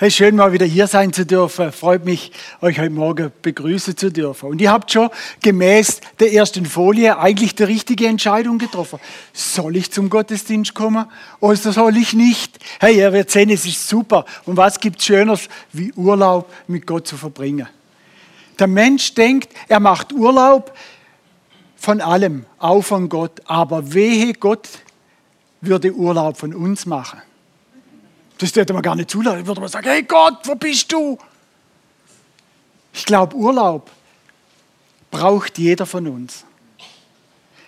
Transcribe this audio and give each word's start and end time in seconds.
Hey, 0.00 0.10
schön 0.10 0.34
mal 0.34 0.50
wieder 0.54 0.64
hier 0.64 0.86
sein 0.86 1.12
zu 1.12 1.26
dürfen. 1.26 1.72
Freut 1.72 2.06
mich, 2.06 2.32
euch 2.62 2.78
heute 2.78 2.88
Morgen 2.88 3.30
begrüßen 3.42 3.98
zu 3.98 4.10
dürfen. 4.10 4.48
Und 4.48 4.58
ihr 4.62 4.72
habt 4.72 4.90
schon 4.90 5.10
gemäß 5.42 6.00
der 6.18 6.32
ersten 6.32 6.64
Folie 6.64 7.18
eigentlich 7.18 7.54
die 7.54 7.64
richtige 7.64 8.06
Entscheidung 8.06 8.56
getroffen. 8.56 8.98
Soll 9.34 9.76
ich 9.76 9.92
zum 9.92 10.08
Gottesdienst 10.08 10.72
kommen 10.72 11.04
oder 11.38 11.54
soll 11.54 11.98
ich 11.98 12.14
nicht? 12.14 12.58
Hey, 12.80 12.96
ihr 12.96 13.12
werdet 13.12 13.30
sehen, 13.30 13.50
es 13.50 13.66
ist 13.66 13.86
super. 13.86 14.24
Und 14.46 14.56
was 14.56 14.80
gibt's 14.80 15.04
Schöneres, 15.04 15.50
wie 15.74 15.92
Urlaub 15.92 16.50
mit 16.66 16.86
Gott 16.86 17.06
zu 17.06 17.18
verbringen? 17.18 17.68
Der 18.58 18.68
Mensch 18.68 19.12
denkt, 19.12 19.52
er 19.68 19.80
macht 19.80 20.14
Urlaub 20.14 20.74
von 21.76 22.00
allem, 22.00 22.46
auch 22.58 22.80
von 22.80 23.10
Gott. 23.10 23.42
Aber 23.44 23.92
wehe, 23.92 24.32
Gott 24.32 24.66
würde 25.60 25.92
Urlaub 25.92 26.38
von 26.38 26.54
uns 26.54 26.86
machen. 26.86 27.20
Das 28.40 28.56
hätte 28.56 28.72
man 28.72 28.82
gar 28.82 28.96
nicht 28.96 29.10
zulassen. 29.10 29.46
würde 29.46 29.60
man 29.60 29.68
sagen, 29.68 29.86
hey 29.86 30.02
Gott, 30.02 30.38
wo 30.44 30.54
bist 30.54 30.90
du? 30.90 31.18
Ich 32.94 33.04
glaube, 33.04 33.36
Urlaub 33.36 33.90
braucht 35.10 35.58
jeder 35.58 35.84
von 35.84 36.06
uns. 36.06 36.44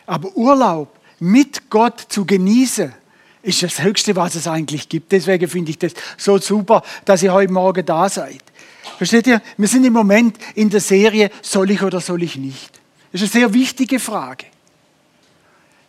Aber 0.06 0.34
Urlaub 0.34 0.98
mit 1.20 1.68
Gott 1.68 2.06
zu 2.08 2.24
genießen, 2.24 2.92
ist 3.42 3.62
das 3.62 3.82
Höchste, 3.82 4.16
was 4.16 4.34
es 4.34 4.46
eigentlich 4.46 4.88
gibt. 4.88 5.12
Deswegen 5.12 5.48
finde 5.48 5.70
ich 5.70 5.78
das 5.78 5.92
so 6.16 6.38
super, 6.38 6.82
dass 7.04 7.22
ihr 7.22 7.32
heute 7.32 7.52
Morgen 7.52 7.84
da 7.84 8.08
seid. 8.08 8.42
Versteht 8.96 9.26
ihr? 9.26 9.42
Wir 9.56 9.68
sind 9.68 9.84
im 9.84 9.92
Moment 9.92 10.36
in 10.54 10.70
der 10.70 10.80
Serie 10.80 11.30
Soll 11.42 11.70
ich 11.72 11.82
oder 11.82 12.00
soll 12.00 12.22
ich 12.22 12.36
nicht? 12.36 12.80
Das 13.10 13.20
ist 13.20 13.34
eine 13.34 13.44
sehr 13.44 13.54
wichtige 13.54 13.98
Frage. 13.98 14.46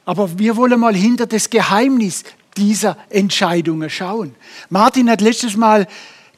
Aber 0.06 0.38
wir 0.38 0.56
wollen 0.58 0.80
mal 0.80 0.96
hinter 0.96 1.26
das 1.26 1.50
Geheimnis 1.50 2.24
dieser 2.58 2.98
Entscheidungen 3.10 3.90
schauen. 3.90 4.36
Martin 4.70 5.10
hat 5.10 5.22
letztes 5.22 5.56
Mal 5.56 5.88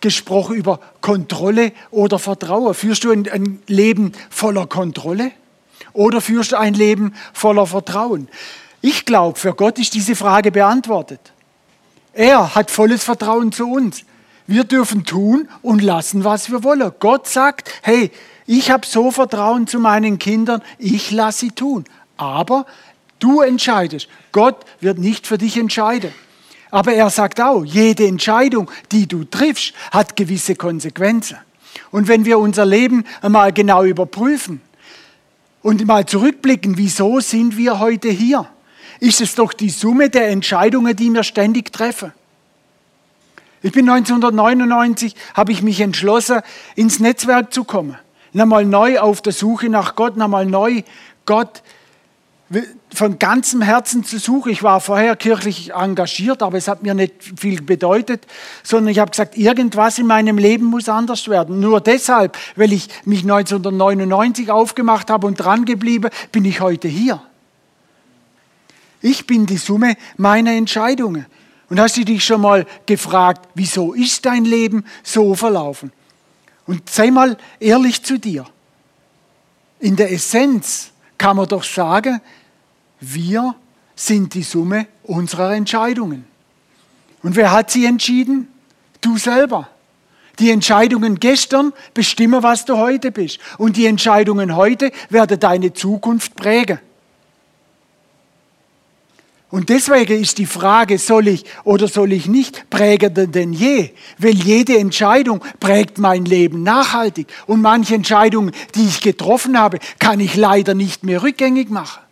gesprochen 0.02 0.56
über 0.56 0.80
Kontrolle 1.02 1.72
oder 1.92 2.20
Vertrauen. 2.20 2.74
Führst 2.74 3.04
du 3.04 3.12
ein, 3.12 3.30
ein 3.30 3.60
Leben 3.68 4.12
voller 4.30 4.68
Kontrolle 4.68 5.32
oder 5.94 6.22
führst 6.22 6.52
du 6.52 6.58
ein 6.58 6.74
Leben 6.74 7.14
voller 7.34 7.66
Vertrauen? 7.66 8.28
Ich 8.82 9.06
glaube, 9.06 9.40
für 9.40 9.54
Gott 9.54 9.80
ist 9.80 9.94
diese 9.94 10.16
Frage 10.16 10.52
beantwortet. 10.52 11.20
Er 12.14 12.56
hat 12.56 12.70
volles 12.70 13.04
Vertrauen 13.04 13.52
zu 13.52 13.70
uns. 13.70 14.04
Wir 14.48 14.64
dürfen 14.64 15.06
tun 15.06 15.50
und 15.62 15.82
lassen, 15.82 16.24
was 16.24 16.52
wir 16.52 16.64
wollen. 16.64 16.92
Gott 17.00 17.28
sagt, 17.28 17.72
hey, 17.82 18.12
ich 18.46 18.70
habe 18.70 18.86
so 18.86 19.10
Vertrauen 19.10 19.66
zu 19.66 19.80
meinen 19.80 20.20
Kindern, 20.20 20.62
ich 20.78 21.10
lasse 21.10 21.40
sie 21.40 21.52
tun. 21.52 21.86
Aber 22.16 22.68
Du 23.20 23.42
entscheidest. 23.42 24.08
Gott 24.32 24.66
wird 24.82 24.98
nicht 24.98 25.28
für 25.28 25.38
dich 25.38 25.58
entscheiden. 25.58 26.12
Aber 26.72 26.94
er 26.94 27.10
sagt 27.10 27.40
auch, 27.40 27.64
jede 27.64 28.06
Entscheidung, 28.06 28.70
die 28.92 29.08
du 29.08 29.24
triffst, 29.24 29.74
hat 29.92 30.16
gewisse 30.16 30.56
Konsequenzen. 30.56 31.38
Und 31.92 32.08
wenn 32.08 32.26
wir 32.26 32.40
unser 32.40 32.66
Leben 32.66 33.06
einmal 33.22 33.54
genau 33.54 33.84
überprüfen 33.84 34.62
und 35.62 35.86
mal 35.86 36.06
zurückblicken, 36.06 36.78
wieso 36.78 37.20
sind 37.20 37.58
wir 37.58 37.80
heute 37.80 38.10
hier, 38.10 38.48
ist 39.00 39.22
es 39.22 39.36
doch 39.36 39.54
die 39.54 39.70
Summe 39.70 40.10
der 40.10 40.30
Entscheidungen, 40.30 40.96
die 40.96 41.10
wir 41.10 41.24
ständig 41.24 41.72
treffen. 41.72 42.12
Ich 43.62 43.72
bin 43.72 43.90
1999, 43.90 45.16
habe 45.34 45.52
ich 45.52 45.64
mich 45.64 45.82
entschlossen, 45.82 46.42
ins 46.76 47.00
Netzwerk 47.00 47.54
zu 47.54 47.64
kommen. 47.64 47.98
Nochmal 48.34 48.66
neu 48.66 49.00
auf 49.00 49.22
der 49.22 49.34
Suche 49.34 49.70
nach 49.70 49.96
Gott, 49.96 50.18
nochmal 50.18 50.46
neu 50.46 50.84
Gott 51.26 51.64
von 52.94 53.18
ganzem 53.18 53.62
Herzen 53.62 54.04
zu 54.04 54.20
suchen. 54.20 54.52
Ich 54.52 54.62
war 54.62 54.80
vorher 54.80 55.16
kirchlich 55.16 55.74
engagiert, 55.74 56.44
aber 56.44 56.58
es 56.58 56.68
hat 56.68 56.84
mir 56.84 56.94
nicht 56.94 57.14
viel 57.38 57.62
bedeutet, 57.62 58.28
sondern 58.64 58.90
ich 58.90 59.00
habe 59.00 59.12
gesagt, 59.12 59.36
irgendwas 59.36 59.98
in 59.98 60.06
meinem 60.06 60.38
Leben 60.38 60.66
muss 60.66 60.88
anders 60.88 61.28
werden. 61.28 61.60
Nur 61.60 61.82
deshalb, 61.82 62.38
weil 62.56 62.72
ich 62.72 62.88
mich 63.04 63.24
1999 63.24 64.52
aufgemacht 64.52 65.10
habe 65.10 65.26
und 65.26 65.36
dran 65.36 65.66
geblieben, 65.66 66.10
bin 66.32 66.46
ich 66.46 66.62
heute 66.62 66.88
hier. 66.88 67.22
Ich 69.02 69.26
bin 69.28 69.46
die 69.46 69.58
Summe 69.58 69.96
meiner 70.18 70.52
Entscheidungen. 70.52 71.26
Und 71.70 71.80
hast 71.80 71.98
du 71.98 72.06
dich 72.06 72.24
schon 72.24 72.42
mal 72.42 72.68
gefragt, 72.86 73.50
wieso 73.56 73.94
ist 73.94 74.26
dein 74.26 74.46
Leben 74.46 74.86
so 75.04 75.34
verlaufen? 75.34 75.92
Und 76.68 76.90
sei 76.90 77.10
mal 77.10 77.38
ehrlich 77.60 78.04
zu 78.04 78.20
dir. 78.20 78.46
In 79.80 79.96
der 79.96 80.12
Essenz 80.12 80.92
kann 81.18 81.38
man 81.38 81.48
doch 81.48 81.64
sagen, 81.64 82.22
wir 83.14 83.56
sind 83.96 84.34
die 84.34 84.44
Summe 84.44 84.88
unserer 85.04 85.54
Entscheidungen. 85.54 86.26
Und 87.24 87.36
wer 87.36 87.52
hat 87.52 87.72
sie 87.72 87.86
entschieden? 87.86 88.48
Du 89.02 89.18
selber. 89.18 89.70
Die 90.40 90.52
Entscheidungen 90.52 91.20
gestern 91.20 91.72
bestimmen, 91.94 92.44
was 92.44 92.66
du 92.66 92.78
heute 92.78 93.12
bist. 93.12 93.40
Und 93.58 93.78
die 93.78 93.86
Entscheidungen 93.86 94.56
heute 94.56 94.92
werden 95.10 95.40
deine 95.40 95.74
Zukunft 95.74 96.36
prägen. 96.36 96.80
Und 99.50 99.70
deswegen 99.70 100.22
ist 100.22 100.38
die 100.38 100.46
Frage, 100.48 100.98
soll 100.98 101.30
ich 101.30 101.46
oder 101.64 101.88
soll 101.88 102.12
ich 102.12 102.28
nicht, 102.28 102.70
prägender 102.70 103.28
denn 103.28 103.54
je. 103.54 103.92
Weil 104.18 104.36
jede 104.36 104.78
Entscheidung 104.78 105.42
prägt 105.62 105.98
mein 105.98 106.26
Leben 106.26 106.64
nachhaltig. 106.64 107.28
Und 107.48 107.62
manche 107.62 107.96
Entscheidungen, 107.96 108.52
die 108.74 108.86
ich 108.86 109.00
getroffen 109.00 109.58
habe, 109.58 109.80
kann 110.00 110.20
ich 110.20 110.36
leider 110.36 110.74
nicht 110.74 111.04
mehr 111.04 111.24
rückgängig 111.24 111.70
machen. 111.70 112.05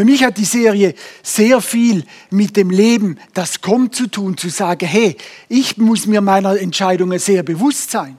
Für 0.00 0.06
mich 0.06 0.24
hat 0.24 0.38
die 0.38 0.46
Serie 0.46 0.94
sehr 1.22 1.60
viel 1.60 2.04
mit 2.30 2.56
dem 2.56 2.70
Leben, 2.70 3.18
das 3.34 3.60
kommt, 3.60 3.94
zu 3.94 4.06
tun, 4.06 4.34
zu 4.34 4.48
sagen, 4.48 4.88
hey, 4.88 5.14
ich 5.50 5.76
muss 5.76 6.06
mir 6.06 6.22
meiner 6.22 6.58
Entscheidungen 6.58 7.18
sehr 7.18 7.42
bewusst 7.42 7.90
sein. 7.90 8.16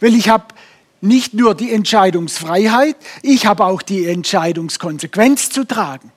Weil 0.00 0.16
ich 0.16 0.28
habe 0.28 0.46
nicht 1.00 1.32
nur 1.32 1.54
die 1.54 1.72
Entscheidungsfreiheit, 1.72 2.96
ich 3.22 3.46
habe 3.46 3.66
auch 3.66 3.82
die 3.82 4.04
Entscheidungskonsequenz 4.04 5.50
zu 5.50 5.62
tragen. 5.62 6.10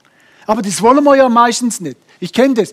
Aber 0.44 0.60
das 0.60 0.82
wollen 0.82 1.04
wir 1.04 1.14
ja 1.14 1.28
meistens 1.28 1.80
nicht. 1.80 1.98
Ich 2.18 2.32
kenne 2.32 2.54
das. 2.54 2.72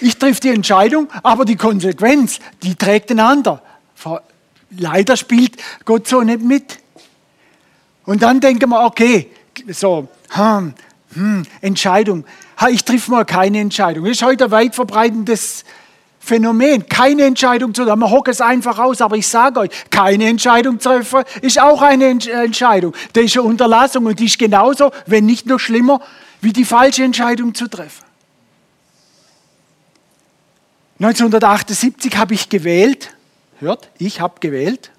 Ich 0.00 0.18
treffe 0.18 0.40
die 0.40 0.50
Entscheidung, 0.50 1.06
aber 1.22 1.44
die 1.44 1.54
Konsequenz, 1.54 2.40
die 2.64 2.74
trägt 2.74 3.12
ein 3.12 3.20
anderer. 3.20 3.62
Leider 4.76 5.16
spielt 5.16 5.58
Gott 5.84 6.08
so 6.08 6.22
nicht 6.22 6.42
mit. 6.42 6.80
Und 8.04 8.22
dann 8.22 8.40
denken 8.40 8.68
wir, 8.68 8.84
okay, 8.84 9.30
so, 9.68 10.08
hm, 10.30 10.74
hm, 11.16 11.46
Entscheidung. 11.60 12.24
Ha, 12.60 12.68
ich 12.68 12.84
triff 12.84 13.08
mal 13.08 13.24
keine 13.24 13.58
Entscheidung. 13.60 14.04
Das 14.04 14.12
ist 14.12 14.22
heute 14.22 14.44
ein 14.44 14.50
weit 14.50 14.74
verbreitendes 14.74 15.64
Phänomen. 16.20 16.88
Keine 16.88 17.24
Entscheidung 17.24 17.74
zu 17.74 17.84
treffen. 17.84 18.00
Man 18.00 18.10
hockt 18.10 18.28
es 18.28 18.40
einfach 18.40 18.78
aus. 18.78 19.00
Aber 19.00 19.16
ich 19.16 19.26
sage 19.26 19.60
euch, 19.60 19.70
keine 19.90 20.28
Entscheidung 20.28 20.78
zu 20.78 20.90
treffen 20.90 21.24
ist 21.42 21.60
auch 21.60 21.82
eine 21.82 22.06
Entscheidung. 22.06 22.94
Das 23.12 23.24
ist 23.24 23.36
eine 23.36 23.46
Unterlassung 23.46 24.06
und 24.06 24.18
die 24.18 24.26
ist 24.26 24.38
genauso, 24.38 24.90
wenn 25.06 25.26
nicht 25.26 25.46
noch 25.46 25.58
schlimmer, 25.58 26.00
wie 26.40 26.52
die 26.52 26.64
falsche 26.64 27.02
Entscheidung 27.02 27.54
zu 27.54 27.68
treffen. 27.68 28.04
1978 30.98 32.16
habe 32.16 32.34
ich 32.34 32.48
gewählt. 32.48 33.14
Hört, 33.58 33.90
ich 33.98 34.20
habe 34.20 34.40
gewählt. 34.40 34.90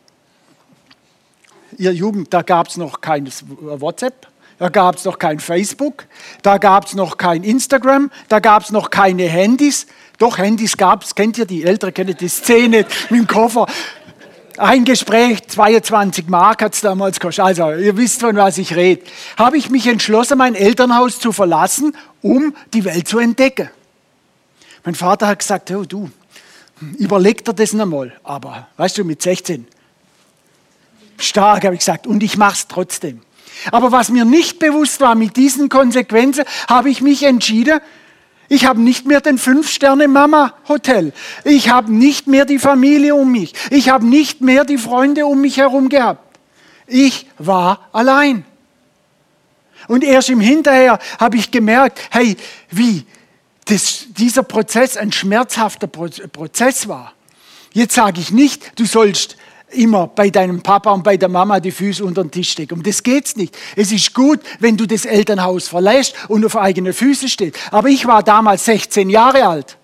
Ihr 1.78 1.92
Jugend, 1.92 2.34
da 2.34 2.42
gab 2.42 2.68
es 2.68 2.78
noch 2.78 3.02
kein 3.02 3.28
WhatsApp. 3.28 4.28
Da 4.60 4.70
gab 4.70 4.96
es 4.96 5.06
noch 5.06 5.20
kein 5.20 5.40
Facebook, 5.40 6.06
da 6.42 6.58
gab 6.58 6.88
es 6.88 6.96
noch 6.96 7.18
kein 7.18 7.44
Instagram, 7.44 8.10
da 8.28 8.40
gab 8.40 8.64
es 8.64 8.72
noch 8.72 8.90
keine 8.90 9.24
Handys. 9.24 9.86
Doch, 10.18 10.40
Handys 10.40 10.78
gab 10.78 11.04
es, 11.04 11.14
kennt 11.14 11.38
ihr 11.38 11.46
die 11.46 11.64
Ältere, 11.64 11.92
kennt 11.92 12.10
ihr 12.10 12.16
die 12.16 12.28
Szene 12.28 12.86
mit 13.10 13.20
dem 13.20 13.28
Koffer. 13.28 13.68
Ein 14.58 14.86
Gespräch, 14.86 15.48
22 15.48 16.28
Mark 16.28 16.64
hat 16.64 16.74
es 16.74 16.82
damals 16.82 17.20
gekostet. 17.20 17.46
Also, 17.46 17.70
ihr 17.74 17.96
wisst, 17.96 18.22
von 18.22 18.36
was 18.36 18.58
ich 18.58 18.76
rede. 18.76 19.04
Habe 19.38 19.58
ich 19.58 19.70
mich 19.70 19.86
entschlossen, 19.86 20.40
mein 20.40 20.56
Elternhaus 20.56 21.20
zu 21.20 21.32
verlassen, 21.32 21.96
um 22.24 22.56
die 22.74 22.84
Welt 22.84 23.08
zu 23.08 23.20
entdecken. 23.20 23.70
Mein 24.84 24.96
Vater 24.96 25.28
hat 25.28 25.40
gesagt, 25.40 25.70
oh, 25.70 25.84
du, 25.84 26.10
überleg 26.98 27.46
dir 27.46 27.54
das 27.54 27.74
nochmal. 27.74 28.14
Aber, 28.24 28.68
weißt 28.78 28.98
du, 28.98 29.04
mit 29.04 29.22
16. 29.22 29.68
Stark, 31.20 31.64
habe 31.64 31.76
ich 31.76 31.80
gesagt, 31.82 32.08
und 32.08 32.24
ich 32.24 32.36
mache 32.38 32.54
es 32.54 32.68
trotzdem. 32.68 33.22
Aber 33.72 33.92
was 33.92 34.10
mir 34.10 34.26
nicht 34.26 34.60
bewusst 34.60 35.02
war 35.02 35.16
mit 35.16 35.36
diesen 35.36 35.70
Konsequenzen, 35.70 36.46
habe 36.68 36.90
ich 36.90 37.02
mich 37.02 37.24
entschieden, 37.24 37.80
ich 38.50 38.66
habe 38.66 38.82
nicht 38.82 39.06
mehr 39.06 39.20
den 39.20 39.38
Fünf-Sterne-Mama-Hotel. 39.38 41.12
Ich 41.44 41.70
habe 41.70 41.94
nicht 41.94 42.28
mehr 42.28 42.46
die 42.46 42.60
Familie 42.60 43.14
um 43.14 43.32
mich. 43.32 43.54
Ich 43.72 43.90
habe 43.90 44.06
nicht 44.06 44.42
mehr 44.42 44.64
die 44.64 44.78
Freunde 44.78 45.26
um 45.26 45.42
mich 45.42 45.58
herum 45.58 45.90
gehabt. 45.90 46.38
Ich 46.88 47.28
war 47.38 47.90
allein. 47.92 48.46
Und 49.88 50.04
erst 50.04 50.30
im 50.30 50.40
Hinterher 50.40 51.00
habe 51.20 51.38
ich 51.38 51.52
gemerkt, 51.52 52.00
hey, 52.12 52.38
wie 52.70 53.06
das, 53.66 54.06
dieser 54.10 54.44
Prozess 54.44 54.96
ein 54.98 55.12
schmerzhafter 55.12 55.88
Prozess 55.88 56.88
war. 56.88 57.14
Jetzt 57.74 57.96
sage 57.96 58.22
ich 58.22 58.32
nicht, 58.32 58.80
du 58.80 58.86
sollst 58.86 59.37
immer 59.72 60.08
bei 60.08 60.30
deinem 60.30 60.62
Papa 60.62 60.92
und 60.92 61.04
bei 61.04 61.18
der 61.18 61.30
Mama 61.30 61.60
die 61.60 61.72
Füße 61.72 62.04
unter 62.04 62.24
den 62.24 62.32
Tisch 62.32 62.52
stecken. 62.52 62.76
Um 62.76 62.84
das 62.84 63.04
geht's 63.04 63.36
nicht. 63.36 63.58
Es 63.76 63.92
ist 63.92 64.14
gut, 64.14 64.40
wenn 64.60 64.78
du 64.78 64.86
das 64.86 65.06
Elternhaus 65.06 65.68
verlässt 65.68 66.16
und 66.30 66.46
auf 66.46 66.56
eigene 66.56 66.94
Füße 66.94 67.28
stehst. 67.28 67.58
Aber 67.72 67.90
ich 67.90 68.06
war 68.06 68.24
damals 68.24 68.66
16 68.66 69.10
Jahre 69.10 69.46
alt. 69.46 69.78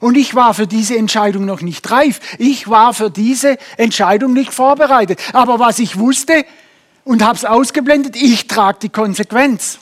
Und 0.00 0.16
ich 0.16 0.34
war 0.34 0.52
für 0.52 0.66
diese 0.66 0.96
Entscheidung 0.96 1.46
noch 1.46 1.62
nicht 1.62 1.90
reif. 1.90 2.20
Ich 2.38 2.68
war 2.68 2.92
für 2.92 3.10
diese 3.10 3.56
Entscheidung 3.78 4.34
nicht 4.34 4.52
vorbereitet. 4.52 5.18
Aber 5.32 5.58
was 5.58 5.78
ich 5.78 5.98
wusste 5.98 6.44
und 7.04 7.24
habe 7.24 7.36
es 7.36 7.44
ausgeblendet, 7.44 8.14
ich 8.14 8.46
trage 8.46 8.78
die 8.82 8.88
Konsequenz. 8.90 9.78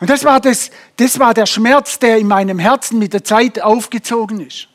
Und 0.00 0.08
das 0.08 0.24
war, 0.24 0.40
das, 0.40 0.70
das 0.96 1.18
war 1.18 1.34
der 1.34 1.46
Schmerz, 1.46 1.98
der 1.98 2.16
in 2.18 2.26
meinem 2.26 2.58
Herzen 2.58 2.98
mit 2.98 3.12
der 3.12 3.22
Zeit 3.22 3.60
aufgezogen 3.60 4.40
ist. 4.40 4.68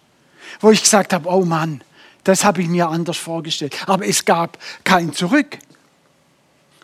Wo 0.59 0.71
ich 0.71 0.81
gesagt 0.81 1.13
habe, 1.13 1.30
oh 1.30 1.45
Mann, 1.45 1.81
das 2.24 2.44
habe 2.44 2.62
ich 2.62 2.68
mir 2.68 2.89
anders 2.89 3.18
vorgestellt. 3.18 3.75
Aber 3.88 4.06
es 4.06 4.25
gab 4.25 4.57
kein 4.83 5.13
Zurück. 5.13 5.57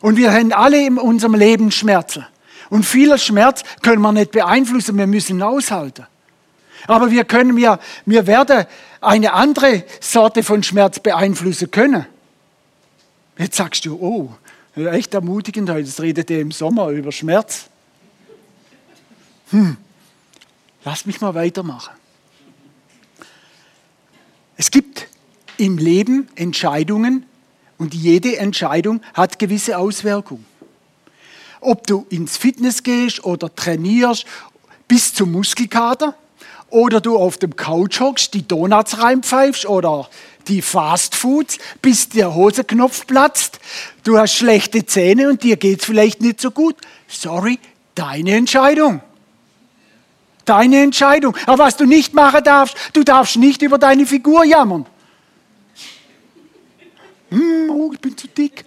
Und 0.02 0.18
wir 0.18 0.32
haben 0.34 0.52
alle 0.52 0.86
in 0.86 0.98
unserem 0.98 1.34
Leben 1.34 1.72
Schmerzen. 1.72 2.26
Und 2.70 2.86
vieler 2.86 3.18
Schmerz 3.18 3.64
können 3.82 4.02
wir 4.02 4.12
nicht 4.12 4.32
beeinflussen, 4.32 4.98
wir 4.98 5.08
müssen 5.08 5.42
aushalten. 5.42 6.08
Aber 6.88 7.12
wir 7.12 7.24
können, 7.24 7.56
wir, 7.56 7.80
wir 8.06 8.28
werden 8.28 8.66
eine 9.00 9.34
andere 9.34 9.84
Sorte 10.00 10.44
von 10.44 10.64
Schmerz 10.64 11.00
beeinflussen 11.00 11.72
können. 11.72 12.06
Jetzt 13.38 13.58
sagst 13.58 13.86
du, 13.86 13.96
oh, 13.96 14.34
echt 14.76 15.14
ermutigend, 15.14 15.70
jetzt 15.70 16.02
redet 16.02 16.30
ihr 16.30 16.42
im 16.42 16.52
Sommer 16.52 16.90
über 16.90 17.12
Schmerz. 17.12 17.66
Hm, 19.52 19.78
lass 20.84 21.06
mich 21.06 21.22
mal 21.22 21.34
weitermachen. 21.34 21.94
Es 24.58 24.72
gibt 24.72 25.08
im 25.58 25.78
Leben 25.78 26.28
Entscheidungen 26.36 27.26
und 27.78 27.94
jede 27.94 28.38
Entscheidung 28.38 29.02
hat 29.14 29.40
gewisse 29.40 29.78
Auswirkungen. 29.78 30.46
Ob 31.60 31.88
du 31.88 32.06
ins 32.10 32.38
Fitness 32.38 32.84
gehst 32.84 33.24
oder 33.24 33.54
trainierst 33.54 34.26
bis 34.88 35.14
zum 35.14 35.32
Muskelkater 35.32 36.16
oder 36.70 37.02
du 37.02 37.18
auf 37.18 37.38
dem 37.38 37.56
Couch 37.56 38.00
hockst, 38.00 38.34
die 38.34 38.48
Donuts 38.48 39.00
reinpfeifst 39.00 39.66
oder 39.66 40.10
die 40.48 40.62
Fastfoods, 40.62 41.58
bis 41.82 42.10
der 42.10 42.36
Hosenknopf 42.36 43.08
platzt, 43.08 43.60
du 44.04 44.18
hast 44.18 44.34
schlechte 44.34 44.86
Zähne 44.86 45.30
und 45.30 45.44
dir 45.44 45.56
geht 45.56 45.80
es 45.80 45.86
vielleicht 45.86 46.22
nicht 46.22 46.42
so 46.42 46.52
gut. 46.52 46.76
Sorry, 47.08 47.60
deine 47.96 48.36
Entscheidung. 48.36 49.02
Deine 50.46 50.82
Entscheidung. 50.82 51.36
Aber 51.46 51.66
was 51.66 51.78
du 51.78 51.86
nicht 51.86 52.14
machen 52.14 52.44
darfst, 52.44 52.76
du 52.94 53.04
darfst 53.04 53.38
nicht 53.38 53.62
über 53.62 53.78
deine 53.78 54.06
Figur 54.06 54.44
jammern. 54.44 54.86
Hm, 57.30 57.70
oh, 57.70 57.92
ich 57.94 58.00
bin 58.00 58.18
zu 58.18 58.28
dick. 58.28 58.66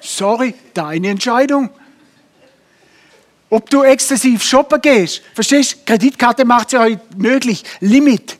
Sorry, 0.00 0.54
deine 0.74 1.08
Entscheidung. 1.08 1.70
Ob 3.48 3.68
du 3.70 3.82
exzessiv 3.82 4.42
shoppen 4.42 4.80
gehst, 4.80 5.22
verstehst 5.34 5.74
du? 5.74 5.78
Kreditkarte 5.84 6.44
macht 6.44 6.68
es 6.68 6.72
ja 6.72 6.80
heute 6.80 7.02
möglich. 7.16 7.62
Limit. 7.80 8.38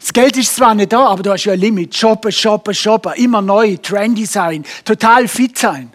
Das 0.00 0.12
Geld 0.12 0.36
ist 0.36 0.56
zwar 0.56 0.74
nicht 0.74 0.92
da, 0.92 1.06
aber 1.06 1.22
du 1.22 1.30
hast 1.30 1.44
ja 1.44 1.52
ein 1.52 1.60
Limit. 1.60 1.96
Shoppen, 1.96 2.32
shoppen, 2.32 2.74
shoppen. 2.74 3.12
Immer 3.14 3.42
neu, 3.42 3.76
trendy 3.76 4.26
sein, 4.26 4.64
total 4.84 5.28
fit 5.28 5.58
sein. 5.58 5.92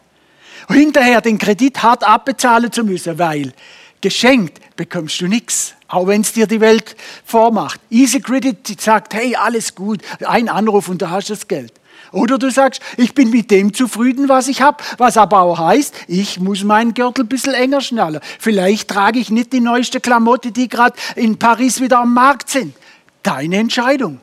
Und 0.68 0.76
hinterher 0.76 1.22
den 1.22 1.38
Kredit 1.38 1.82
hart 1.84 2.04
abbezahlen 2.04 2.72
zu 2.72 2.84
müssen, 2.84 3.20
weil 3.20 3.54
geschenkt 4.02 4.62
bekommst 4.76 5.22
du 5.22 5.28
nichts. 5.28 5.74
Auch 5.88 6.08
wenn 6.08 6.22
es 6.22 6.34
dir 6.34 6.48
die 6.48 6.62
Welt 6.62 6.96
vormacht. 7.24 7.80
Easy 7.90 8.20
Credit 8.20 8.82
sagt, 8.82 9.14
hey, 9.14 9.36
alles 9.36 9.76
gut, 9.76 10.02
ein 10.26 10.50
Anruf 10.50 10.90
und 10.90 11.02
du 11.02 11.10
hast 11.10 11.30
das 11.30 11.48
Geld. 11.48 11.74
Oder 12.12 12.38
du 12.38 12.50
sagst, 12.50 12.82
ich 12.98 13.14
bin 13.14 13.30
mit 13.30 13.52
dem 13.52 13.74
zufrieden, 13.74 14.30
was 14.30 14.48
ich 14.48 14.62
habe, 14.62 14.84
was 14.98 15.18
aber 15.18 15.42
auch 15.42 15.60
heißt, 15.60 15.94
ich 16.08 16.40
muss 16.40 16.64
meinen 16.64 16.94
Gürtel 16.94 17.26
ein 17.26 17.28
bisschen 17.28 17.54
enger 17.54 17.82
schnallen. 17.82 18.22
Vielleicht 18.40 18.90
trage 18.90 19.20
ich 19.20 19.30
nicht 19.32 19.52
die 19.52 19.60
neueste 19.60 20.00
Klamotte, 20.00 20.52
die 20.52 20.70
gerade 20.70 20.96
in 21.16 21.38
Paris 21.38 21.82
wieder 21.82 22.00
am 22.00 22.14
Markt 22.14 22.50
sind. 22.50 22.76
Deine 23.22 23.58
Entscheidung. 23.58 24.20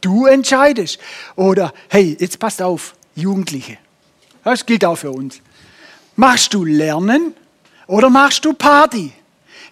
Du 0.00 0.26
entscheidest. 0.26 0.98
Oder, 1.36 1.72
hey, 1.88 2.16
jetzt 2.18 2.38
passt 2.38 2.60
auf, 2.60 2.94
Jugendliche. 3.14 3.78
Das 4.42 4.66
gilt 4.66 4.84
auch 4.84 4.96
für 4.96 5.10
uns. 5.10 5.40
Machst 6.16 6.54
du 6.54 6.64
Lernen 6.64 7.34
oder 7.86 8.10
machst 8.10 8.44
du 8.44 8.52
Party? 8.52 9.12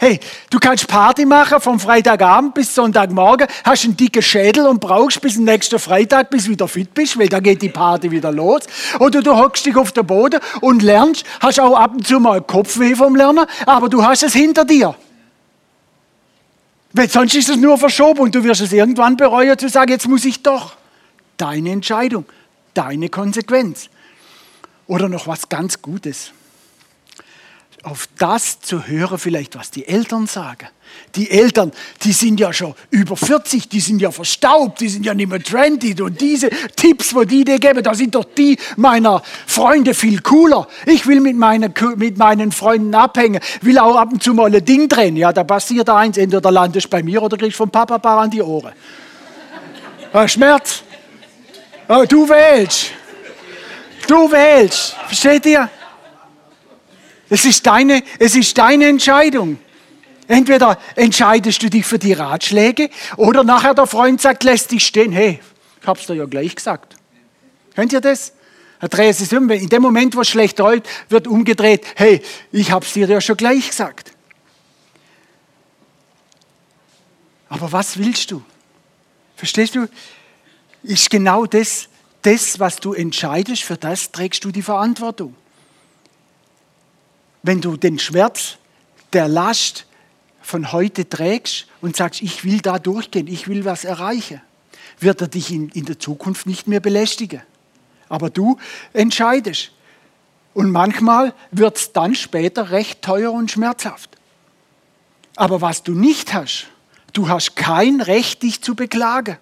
Hey, 0.05 0.21
du 0.51 0.59
kannst 0.59 0.87
Party 0.87 1.25
machen 1.25 1.63
vom 1.63 1.81
Freitagabend 1.81 2.53
bis 2.53 2.75
Sonntagmorgen, 2.75 3.47
hast 3.65 3.87
einen 3.87 3.97
dicken 3.97 4.21
Schädel 4.21 4.67
und 4.67 4.79
brauchst 4.79 5.19
bis 5.23 5.37
zum 5.37 5.45
nächsten 5.45 5.79
Freitag, 5.79 6.29
bis 6.29 6.45
du 6.45 6.51
wieder 6.51 6.69
fit 6.69 6.93
bist, 6.93 7.19
weil 7.19 7.31
da 7.31 7.41
geht 7.41 7.63
die 7.63 7.71
Party 7.71 8.11
wieder 8.11 8.31
los. 8.31 8.65
Oder 9.01 9.23
du 9.23 9.35
hockst 9.35 9.65
dich 9.65 9.75
auf 9.77 9.93
den 9.93 10.07
Boden 10.07 10.41
und 10.61 10.83
lernst, 10.83 11.25
hast 11.41 11.59
auch 11.59 11.75
ab 11.75 11.93
und 11.95 12.07
zu 12.07 12.21
mal 12.21 12.43
Kopfweh 12.43 12.95
vom 12.95 13.17
Lernen, 13.17 13.47
aber 13.65 13.89
du 13.89 14.05
hast 14.05 14.23
es 14.25 14.35
hinter 14.35 14.67
dir. 14.67 14.95
Weil 16.93 17.09
sonst 17.09 17.35
ist 17.35 17.49
es 17.49 17.57
nur 17.57 17.79
verschoben 17.79 18.21
und 18.21 18.35
du 18.35 18.45
wirst 18.45 18.61
es 18.61 18.75
irgendwann 18.75 19.17
bereuen, 19.17 19.59
zu 19.59 19.71
sagen, 19.71 19.91
jetzt 19.91 20.07
muss 20.07 20.27
ich 20.27 20.43
doch. 20.43 20.77
Deine 21.39 21.71
Entscheidung, 21.71 22.27
deine 22.75 23.09
Konsequenz. 23.09 23.89
Oder 24.87 25.09
noch 25.09 25.27
was 25.27 25.49
ganz 25.49 25.81
Gutes 25.81 26.35
auf 27.85 28.09
das 28.19 28.61
zu 28.61 28.87
hören, 28.87 29.19
vielleicht 29.19 29.57
was 29.57 29.71
die 29.71 29.87
Eltern 29.87 30.27
sagen. 30.27 30.69
Die 31.17 31.31
Eltern, 31.31 31.73
die 32.03 32.13
sind 32.13 32.41
ja 32.41 32.53
schon 32.53 32.75
über 32.91 33.17
40, 33.17 33.69
die 33.69 33.81
sind 33.81 34.01
ja 34.01 34.11
verstaubt, 34.11 34.81
die 34.81 34.89
sind 34.89 35.05
ja 35.05 35.13
nicht 35.13 35.29
mehr 35.29 35.43
trendy. 35.43 36.01
Und 36.01 36.21
diese 36.21 36.51
Tipps, 36.77 37.15
wo 37.15 37.25
die 37.25 37.45
dir 37.45 37.59
geben, 37.59 37.83
da 37.83 37.95
sind 37.95 38.15
doch 38.15 38.25
die 38.25 38.59
meiner 38.77 39.23
Freunde 39.47 39.93
viel 39.95 40.21
cooler. 40.21 40.67
Ich 40.87 41.07
will 41.07 41.21
mit 41.21 41.37
meinen, 41.37 41.75
mit 41.97 42.17
meinen 42.17 42.53
Freunden 42.53 42.95
abhängen, 42.95 43.41
will 43.61 43.79
auch 43.79 43.97
ab 43.97 44.13
und 44.13 44.23
zu 44.23 44.35
mal 44.35 44.55
ein 44.55 44.65
Ding 44.65 44.89
drehen. 44.89 45.17
Ja, 45.17 45.33
da 45.33 45.45
passiert 45.45 45.91
eins, 45.91 46.17
entweder 46.17 46.51
landest 46.51 46.89
bei 46.91 47.03
mir 47.03 47.23
oder 47.23 47.37
kriegst 47.37 47.57
vom 47.57 47.71
Papa 47.71 47.99
paar 47.99 48.21
an 48.21 48.31
die 48.31 48.43
Ohren. 48.43 48.73
Schmerz. 50.27 50.83
Du 52.09 52.29
wählst. 52.29 52.93
Du 54.07 54.31
wählst. 54.31 54.97
Versteht 55.07 55.45
ihr? 55.47 55.69
Es 57.35 57.45
ist 57.45 57.67
deine, 57.67 58.05
es 58.21 58.37
ist 58.37 58.57
deine 58.57 58.87
Entscheidung. 58.87 59.59
Entweder 60.29 60.79
entscheidest 60.95 61.61
du 61.65 61.69
dich 61.69 61.85
für 61.85 61.99
die 61.99 62.13
Ratschläge 62.13 62.91
oder 63.17 63.43
nachher 63.43 63.75
der 63.75 63.89
Freund 63.89 64.21
sagt, 64.21 64.45
lässt 64.45 64.71
dich 64.71 64.87
stehen. 64.87 65.11
Hey, 65.11 65.41
ich 65.81 65.87
hab's 65.89 66.07
dir 66.07 66.15
ja 66.15 66.27
gleich 66.27 66.55
gesagt. 66.55 66.95
Kennt 67.75 67.93
ihr 67.93 68.01
das? 68.01 68.35
Er 68.79 68.89
dreht 68.89 69.21
es 69.21 69.33
um. 69.33 69.51
In 69.51 69.69
dem 69.69 69.83
Moment, 69.83 70.15
wo 70.15 70.21
es 70.21 70.29
schlecht 70.29 70.61
läuft, 70.61 70.87
wird 71.09 71.27
umgedreht. 71.27 71.85
Hey, 71.97 72.23
ich 72.53 72.71
hab's 72.71 72.93
dir 72.93 73.09
ja 73.09 73.21
schon 73.21 73.37
gleich 73.37 73.69
gesagt. 73.69 74.13
Aber 77.49 77.73
was 77.73 77.99
willst 77.99 78.31
du? 78.31 78.45
Verstehst 79.35 79.75
du? 79.75 79.89
Ist 80.85 81.11
genau 81.11 81.47
das, 81.47 81.89
das, 82.23 82.61
was 82.61 82.77
du 82.77 82.93
entscheidest, 82.93 83.65
für 83.65 83.77
das 83.77 84.13
trägst 84.13 84.45
du 84.45 84.53
die 84.53 84.63
Verantwortung 84.63 85.35
wenn 87.45 87.61
du 87.61 87.77
den 87.77 87.99
Schmerz 87.99 88.57
der 89.13 89.29
Last 89.29 89.87
von 90.41 90.73
heute 90.73 91.09
trägst 91.09 91.67
und 91.83 91.95
sagst, 91.95 92.23
ich 92.23 92.43
will 92.45 92.61
da 92.61 92.79
durchgehen, 92.79 93.29
ich 93.29 93.49
will 93.49 93.67
was 93.67 93.85
erreichen, 93.85 94.41
wird 94.99 95.21
er 95.21 95.29
dich 95.29 95.53
in, 95.53 95.69
in 95.69 95.85
der 95.85 95.99
Zukunft 95.99 96.47
nicht 96.47 96.67
mehr 96.67 96.81
belästigen. 96.81 97.43
Aber 98.09 98.31
du 98.31 98.59
entscheidest. 98.95 99.73
Und 100.55 100.71
manchmal 100.71 101.35
wird 101.51 101.77
es 101.77 101.93
dann 101.93 102.15
später 102.15 102.71
recht 102.71 103.03
teuer 103.03 103.31
und 103.33 103.51
schmerzhaft. 103.51 104.17
Aber 105.37 105.61
was 105.61 105.83
du 105.83 105.93
nicht 105.93 106.33
hast, 106.33 106.69
du 107.13 107.29
hast 107.29 107.57
kein 107.57 108.01
Recht, 108.01 108.43
dich 108.43 108.63
zu 108.63 108.75
beklagen. 108.75 109.37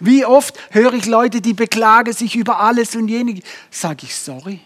Wie 0.00 0.26
oft 0.26 0.58
höre 0.70 0.92
ich 0.94 1.06
Leute, 1.06 1.40
die 1.40 1.54
beklagen 1.54 2.12
sich 2.12 2.36
über 2.36 2.60
alles 2.60 2.94
und 2.94 3.08
jenes. 3.08 3.40
Sage 3.70 4.04
ich, 4.04 4.14
sorry, 4.16 4.60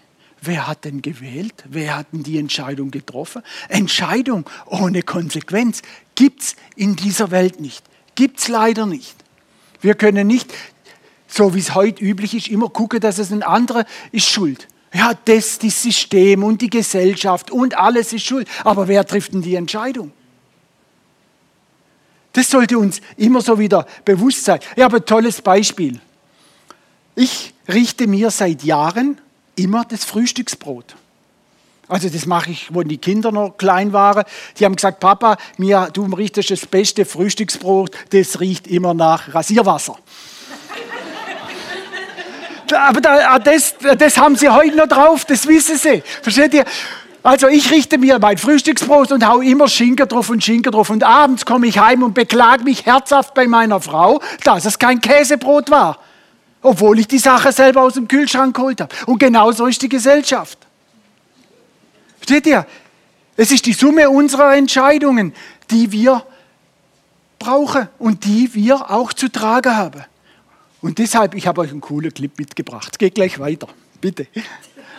Wer 0.46 0.66
hat 0.66 0.84
denn 0.84 1.00
gewählt? 1.00 1.54
Wer 1.64 1.96
hat 1.96 2.08
denn 2.12 2.22
die 2.22 2.38
Entscheidung 2.38 2.90
getroffen? 2.90 3.42
Entscheidung 3.68 4.44
ohne 4.66 5.02
Konsequenz 5.02 5.80
gibt 6.14 6.42
es 6.42 6.56
in 6.76 6.96
dieser 6.96 7.30
Welt 7.30 7.60
nicht. 7.60 7.82
Gibt 8.14 8.40
es 8.40 8.48
leider 8.48 8.84
nicht. 8.84 9.16
Wir 9.80 9.94
können 9.94 10.26
nicht, 10.26 10.52
so 11.26 11.54
wie 11.54 11.60
es 11.60 11.74
heute 11.74 12.04
üblich 12.04 12.34
ist, 12.34 12.48
immer 12.48 12.68
gucken, 12.68 13.00
dass 13.00 13.18
es 13.18 13.32
ein 13.32 13.42
anderer 13.42 13.86
ist 14.12 14.28
schuld. 14.28 14.68
Ja, 14.92 15.12
das, 15.24 15.58
das 15.58 15.82
System 15.82 16.44
und 16.44 16.60
die 16.60 16.70
Gesellschaft 16.70 17.50
und 17.50 17.76
alles 17.78 18.12
ist 18.12 18.26
schuld. 18.26 18.46
Aber 18.64 18.86
wer 18.86 19.06
trifft 19.06 19.32
denn 19.32 19.42
die 19.42 19.54
Entscheidung? 19.54 20.12
Das 22.32 22.50
sollte 22.50 22.78
uns 22.78 23.00
immer 23.16 23.40
so 23.40 23.58
wieder 23.58 23.86
bewusst 24.04 24.44
sein. 24.44 24.60
Ich 24.76 24.82
habe 24.82 24.96
ein 24.96 25.06
tolles 25.06 25.40
Beispiel. 25.40 26.00
Ich 27.14 27.54
richte 27.66 28.06
mir 28.06 28.30
seit 28.30 28.62
Jahren 28.62 29.20
immer 29.56 29.84
das 29.84 30.04
Frühstücksbrot. 30.04 30.96
Also 31.86 32.08
das 32.08 32.24
mache 32.26 32.50
ich, 32.50 32.72
wo 32.72 32.82
die 32.82 32.96
Kinder 32.96 33.30
noch 33.30 33.58
klein 33.58 33.92
waren. 33.92 34.24
Die 34.58 34.64
haben 34.64 34.76
gesagt, 34.76 35.00
Papa, 35.00 35.36
mir, 35.58 35.90
du 35.92 36.04
richtest 36.06 36.50
das 36.50 36.64
beste 36.64 37.04
Frühstücksbrot, 37.04 37.90
das 38.10 38.40
riecht 38.40 38.66
immer 38.66 38.94
nach 38.94 39.34
Rasierwasser. 39.34 39.98
Aber 42.74 43.00
das, 43.40 43.74
das 43.98 44.16
haben 44.16 44.36
sie 44.36 44.48
heute 44.48 44.76
noch 44.76 44.88
drauf, 44.88 45.26
das 45.26 45.46
wissen 45.46 45.76
sie. 45.76 46.02
Versteht 46.22 46.54
ihr? 46.54 46.64
Also 47.22 47.48
ich 47.48 47.70
richte 47.70 47.96
mir 47.96 48.18
mein 48.18 48.36
Frühstücksbrot 48.36 49.10
und 49.12 49.26
hau 49.26 49.40
immer 49.40 49.66
Schinken 49.66 50.06
drauf 50.06 50.28
und 50.28 50.44
Schinken 50.44 50.72
drauf. 50.72 50.90
Und 50.90 51.04
abends 51.04 51.46
komme 51.46 51.66
ich 51.66 51.78
heim 51.78 52.02
und 52.02 52.12
beklage 52.12 52.64
mich 52.64 52.84
herzhaft 52.84 53.32
bei 53.32 53.46
meiner 53.46 53.80
Frau, 53.80 54.20
dass 54.44 54.66
es 54.66 54.78
kein 54.78 55.00
Käsebrot 55.00 55.70
war. 55.70 55.98
Obwohl 56.64 56.98
ich 56.98 57.06
die 57.06 57.18
Sache 57.18 57.52
selber 57.52 57.82
aus 57.82 57.92
dem 57.92 58.08
Kühlschrank 58.08 58.56
geholt 58.56 58.80
habe. 58.80 58.94
Und 59.04 59.18
genauso 59.18 59.66
ist 59.66 59.82
die 59.82 59.88
Gesellschaft. 59.88 60.58
Versteht 62.16 62.46
ihr? 62.46 62.66
Es 63.36 63.52
ist 63.52 63.66
die 63.66 63.74
Summe 63.74 64.08
unserer 64.08 64.56
Entscheidungen, 64.56 65.34
die 65.70 65.92
wir 65.92 66.24
brauchen 67.38 67.88
und 67.98 68.24
die 68.24 68.54
wir 68.54 68.90
auch 68.90 69.12
zu 69.12 69.30
tragen 69.30 69.76
haben. 69.76 70.04
Und 70.80 70.96
deshalb, 70.96 71.34
ich 71.34 71.46
habe 71.46 71.60
euch 71.60 71.70
einen 71.70 71.82
coolen 71.82 72.14
Clip 72.14 72.32
mitgebracht. 72.38 72.98
Geht 72.98 73.16
gleich 73.16 73.38
weiter. 73.38 73.68
Bitte. 74.00 74.26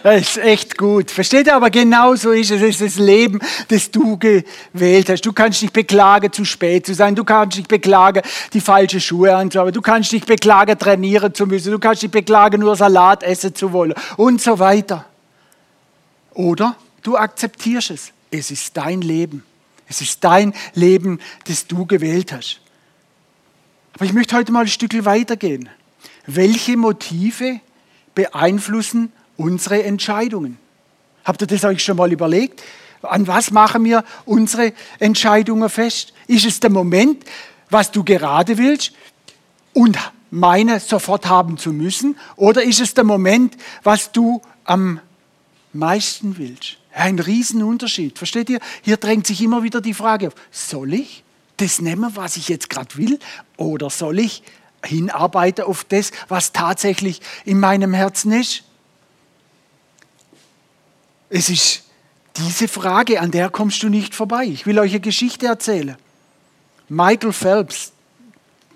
Das 0.06 0.22
ist 0.22 0.38
echt 0.38 0.78
gut. 0.78 1.10
Versteht 1.10 1.48
ihr? 1.48 1.56
Aber 1.56 1.72
genau 1.72 2.14
so 2.14 2.30
ist 2.30 2.52
es. 2.52 2.62
Es 2.62 2.80
ist 2.80 2.82
das 2.82 3.04
Leben, 3.04 3.40
das 3.70 3.90
du 3.90 4.20
gewählt 4.20 5.10
hast. 5.10 5.22
Du 5.22 5.34
kannst 5.34 5.64
dich 5.64 5.72
beklagen, 5.72 6.32
zu 6.32 6.46
spät 6.46 6.86
zu 6.86 6.94
sein. 6.94 7.16
Du 7.16 7.24
kannst 7.24 7.58
dich 7.58 7.68
beklagen, 7.68 8.22
die 8.54 8.62
falschen 8.62 9.02
Schuhe 9.02 9.36
anzuhaben. 9.36 9.74
Du 9.74 9.82
kannst 9.82 10.12
dich 10.12 10.24
beklagen, 10.24 10.78
trainieren 10.78 11.34
zu 11.34 11.48
müssen. 11.48 11.72
Du 11.72 11.80
kannst 11.80 12.04
dich 12.04 12.12
beklagen, 12.12 12.62
nur 12.62 12.76
Salat 12.76 13.24
essen 13.24 13.56
zu 13.56 13.74
wollen. 13.74 13.96
Und 14.16 14.40
so 14.40 14.60
weiter. 14.60 15.06
Oder 16.36 16.76
du 17.02 17.18
akzeptierst 17.18 17.90
es. 17.90 18.12
Es 18.30 18.52
ist 18.52 18.78
dein 18.78 19.02
Leben. 19.02 19.44
Es 19.88 20.02
ist 20.02 20.24
dein 20.24 20.54
Leben, 20.76 21.20
das 21.48 21.66
du 21.66 21.88
gewählt 21.88 22.32
hast. 22.32 22.62
Aber 23.96 24.06
ich 24.06 24.14
möchte 24.14 24.36
heute 24.36 24.52
mal 24.52 24.62
ein 24.62 24.68
Stück 24.68 25.04
weitergehen. 25.04 25.68
Welche 26.28 26.78
Motive 26.78 27.60
beeinflussen 28.14 29.12
unsere 29.38 29.84
Entscheidungen. 29.84 30.58
Habt 31.24 31.42
ihr 31.42 31.48
das 31.48 31.64
euch 31.64 31.84
schon 31.84 31.98
mal 31.98 32.12
überlegt? 32.12 32.64
An 33.02 33.28
was 33.28 33.52
machen 33.52 33.84
wir 33.84 34.04
unsere 34.26 34.74
Entscheidungen 35.00 35.70
fest? 35.70 36.14
Ist 36.28 36.46
es 36.46 36.60
der 36.60 36.70
Moment, 36.70 37.24
was 37.70 37.92
du 37.92 38.04
gerade 38.04 38.58
willst 38.58 38.94
und 39.74 39.98
meine 40.32 40.80
sofort 40.80 41.28
haben 41.28 41.58
zu 41.58 41.72
müssen? 41.72 42.18
Oder 42.36 42.64
ist 42.64 42.80
es 42.80 42.94
der 42.94 43.04
Moment, 43.04 43.56
was 43.84 44.12
du 44.12 44.42
am 44.64 45.00
meisten 45.74 46.38
willst? 46.38 46.78
Ein 46.94 47.20
Riesenunterschied. 47.20 48.18
Versteht 48.18 48.50
ihr? 48.50 48.60
Hier 48.82 48.98
drängt 48.98 49.28
sich 49.28 49.42
immer 49.42 49.64
wieder 49.64 49.82
die 49.82 49.94
Frage 49.94 50.28
auf, 50.28 50.36
soll 50.52 50.94
ich 50.94 51.24
das 51.58 51.82
nehmen, 51.82 52.16
was 52.16 52.38
ich 52.38 52.50
jetzt 52.50 52.70
gerade 52.70 52.96
will? 52.98 53.20
Oder 53.58 53.90
soll 53.90 54.20
ich 54.20 54.44
hinarbeiten 54.84 55.66
auf 55.66 55.84
das, 55.84 56.12
was 56.28 56.52
tatsächlich 56.54 57.22
in 57.44 57.60
meinem 57.60 57.94
Herzen 57.94 58.32
ist? 58.32 58.64
Es 61.30 61.50
ist 61.50 61.84
diese 62.38 62.68
Frage, 62.68 63.22
an 63.22 63.32
der 63.32 63.50
kommst 63.50 63.82
du 63.84 63.90
nicht 63.90 64.14
vorbei. 64.14 64.46
Ich 64.46 64.66
will 64.66 64.78
euch 64.80 64.92
eine 64.92 65.00
Geschichte 65.00 65.48
erzählen. 65.48 65.96
Michael 66.90 67.34
Phelps, 67.34 67.94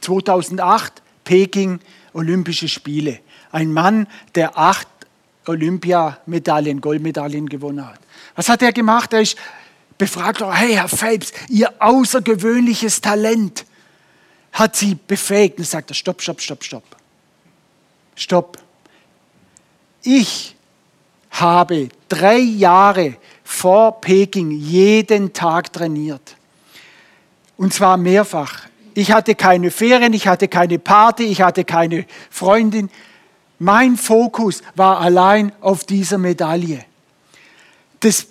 2008, 0.01 1.01
Peking, 1.23 1.79
Olympische 2.13 2.67
Spiele. 2.67 3.19
Ein 3.51 3.71
Mann, 3.71 4.07
der 4.35 4.57
acht 4.57 4.87
Olympiamedaillen, 5.45 6.81
Goldmedaillen 6.81 7.49
gewonnen 7.49 7.85
hat. 7.85 7.99
Was 8.35 8.49
hat 8.49 8.61
er 8.61 8.71
gemacht? 8.71 9.13
Er 9.13 9.21
ist 9.21 9.37
befragt, 9.97 10.41
hey 10.41 10.73
Herr 10.73 10.87
Phelps, 10.87 11.33
Ihr 11.49 11.73
außergewöhnliches 11.79 13.01
Talent 13.01 13.65
hat 14.51 14.75
Sie 14.75 14.95
befähigt. 14.95 15.57
Und 15.59 15.65
sagt 15.65 15.91
er, 15.91 15.95
stopp, 15.95 16.21
stopp, 16.21 16.41
stopp, 16.41 16.63
stopp. 16.63 16.83
Stopp. 18.15 18.57
Ich 20.01 20.55
habe 21.31 21.89
drei 22.07 22.37
Jahre 22.37 23.15
vor 23.43 24.01
Peking 24.01 24.51
jeden 24.51 25.33
Tag 25.33 25.73
trainiert. 25.73 26.35
Und 27.57 27.73
zwar 27.73 27.97
mehrfach. 27.97 28.67
Ich 28.93 29.11
hatte 29.11 29.35
keine 29.35 29.71
Ferien, 29.71 30.13
ich 30.13 30.27
hatte 30.27 30.47
keine 30.47 30.79
Party, 30.79 31.23
ich 31.23 31.41
hatte 31.41 31.63
keine 31.63 32.05
Freundin. 32.29 32.89
Mein 33.59 33.97
Fokus 33.97 34.61
war 34.75 34.99
allein 34.99 35.51
auf 35.61 35.83
dieser 35.83 36.17
Medaille. 36.17 36.83
Das 37.99 38.27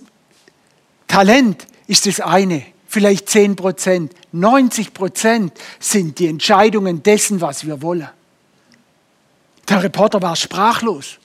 Talent 1.06 1.66
ist 1.86 2.06
das 2.06 2.20
eine, 2.20 2.62
vielleicht 2.86 3.28
10 3.28 3.56
Prozent. 3.56 4.14
90 4.32 4.94
Prozent 4.94 5.52
sind 5.78 6.18
die 6.18 6.28
Entscheidungen 6.28 7.02
dessen, 7.02 7.40
was 7.40 7.66
wir 7.66 7.82
wollen. 7.82 8.08
Der 9.68 9.82
Reporter 9.82 10.22
war 10.22 10.36
sprachlos. 10.36 11.18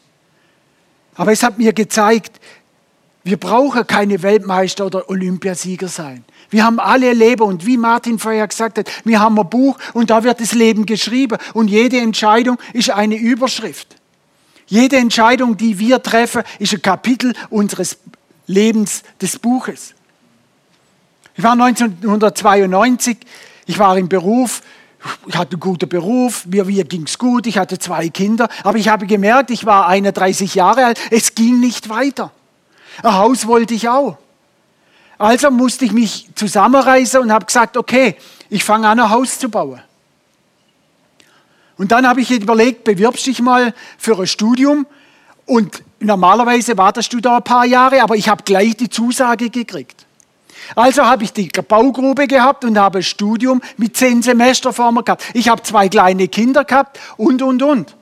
Aber 1.15 1.32
es 1.32 1.43
hat 1.43 1.58
mir 1.58 1.74
gezeigt, 1.74 2.39
wir 3.24 3.38
brauchen 3.38 3.88
keine 3.88 4.22
Weltmeister 4.22 4.86
oder 4.86 5.10
Olympiasieger 5.10 5.88
sein. 5.88 6.25
Wir 6.50 6.65
haben 6.65 6.79
alle 6.79 7.13
Leben 7.13 7.43
und 7.43 7.65
wie 7.65 7.77
Martin 7.77 8.20
vorher 8.20 8.48
gesagt 8.48 8.77
hat, 8.77 8.89
wir 9.05 9.20
haben 9.20 9.39
ein 9.39 9.50
Buch 9.50 9.77
und 9.93 10.10
da 10.10 10.24
wird 10.24 10.41
das 10.41 10.53
Leben 10.53 10.86
geschrieben 10.86 11.38
und 11.53 11.70
jede 11.70 12.00
Entscheidung 12.00 12.58
ist 12.74 12.89
eine 12.89 13.15
Überschrift. 13.15 13.96
Jede 14.67 14.98
Entscheidung, 14.98 15.58
die 15.58 15.79
wir 15.79 16.03
treffen, 16.03 16.43
ist 16.60 16.74
ein 16.74 16.82
Kapitel 16.82 17.34
unseres 17.50 17.98
Lebens 18.46 19.03
des 19.22 19.39
Buches. 19.39 19.93
Ich 21.36 21.43
war 21.43 21.53
1992, 21.53 23.17
ich 23.65 23.79
war 23.79 23.98
im 23.98 24.10
Beruf, 24.10 24.62
ich 25.27 25.36
hatte 25.36 25.53
einen 25.53 25.60
guten 25.60 25.89
Beruf, 25.89 26.45
mir, 26.45 26.65
mir 26.65 26.83
ging 26.83 27.03
es 27.03 27.17
gut, 27.17 27.48
ich 27.48 27.57
hatte 27.57 27.79
zwei 27.79 28.10
Kinder, 28.10 28.48
aber 28.63 28.77
ich 28.77 28.88
habe 28.88 29.05
gemerkt, 29.05 29.50
ich 29.51 29.65
war 29.65 29.88
31 29.88 30.55
Jahre 30.55 30.86
alt, 30.86 31.00
es 31.12 31.36
ging 31.36 31.60
nicht 31.60 31.89
weiter. 31.89 32.31
Ein 33.01 33.15
Haus 33.15 33.48
wollte 33.48 33.74
ich 33.74 33.89
auch. 33.89 34.17
Also 35.17 35.51
musste 35.51 35.86
ich 35.86 35.91
mich 35.91 36.29
zusammenreißen 36.36 37.22
und 37.22 37.31
habe 37.31 37.45
gesagt, 37.45 37.77
okay, 37.77 38.15
ich 38.50 38.63
fange 38.63 38.88
an, 38.88 39.00
ein 39.00 39.10
Haus 39.10 39.39
zu 39.39 39.50
bauen. 39.50 39.81
Und 41.77 41.91
dann 41.91 42.07
habe 42.07 42.22
ich 42.22 42.31
überlegt, 42.31 42.83
bewirbst 42.83 43.25
dich 43.25 43.41
mal 43.41 43.74
für 43.98 44.19
ein 44.19 44.27
Studium. 44.27 44.86
Und 45.45 45.83
normalerweise 46.00 46.77
wartest 46.77 47.12
du 47.13 47.19
da 47.19 47.38
ein 47.38 47.43
paar 47.43 47.65
Jahre, 47.65 48.01
aber 48.01 48.15
ich 48.15 48.29
habe 48.29 48.43
gleich 48.43 48.77
die 48.77 48.89
Zusage 48.89 49.50
gekriegt. 49.50 50.02
Also 50.75 51.05
habe 51.05 51.24
ich 51.24 51.34
die 51.34 51.50
Baugrube 51.50 52.27
gehabt 52.27 52.65
und 52.65 52.77
habe 52.77 53.00
ein 53.00 53.03
Studium 53.03 53.62
mit 53.77 53.98
zehn 53.98 54.22
Semester 54.22 54.74
vor 54.74 54.91
mir 54.91 55.03
gehabt. 55.03 55.24
Ich 55.34 55.50
habe 55.50 55.62
zwei 55.63 55.89
kleine 55.89 56.27
Kinder 56.27 56.63
gehabt 56.63 57.00
und, 57.17 57.41
und, 57.41 57.62
und. 57.62 57.96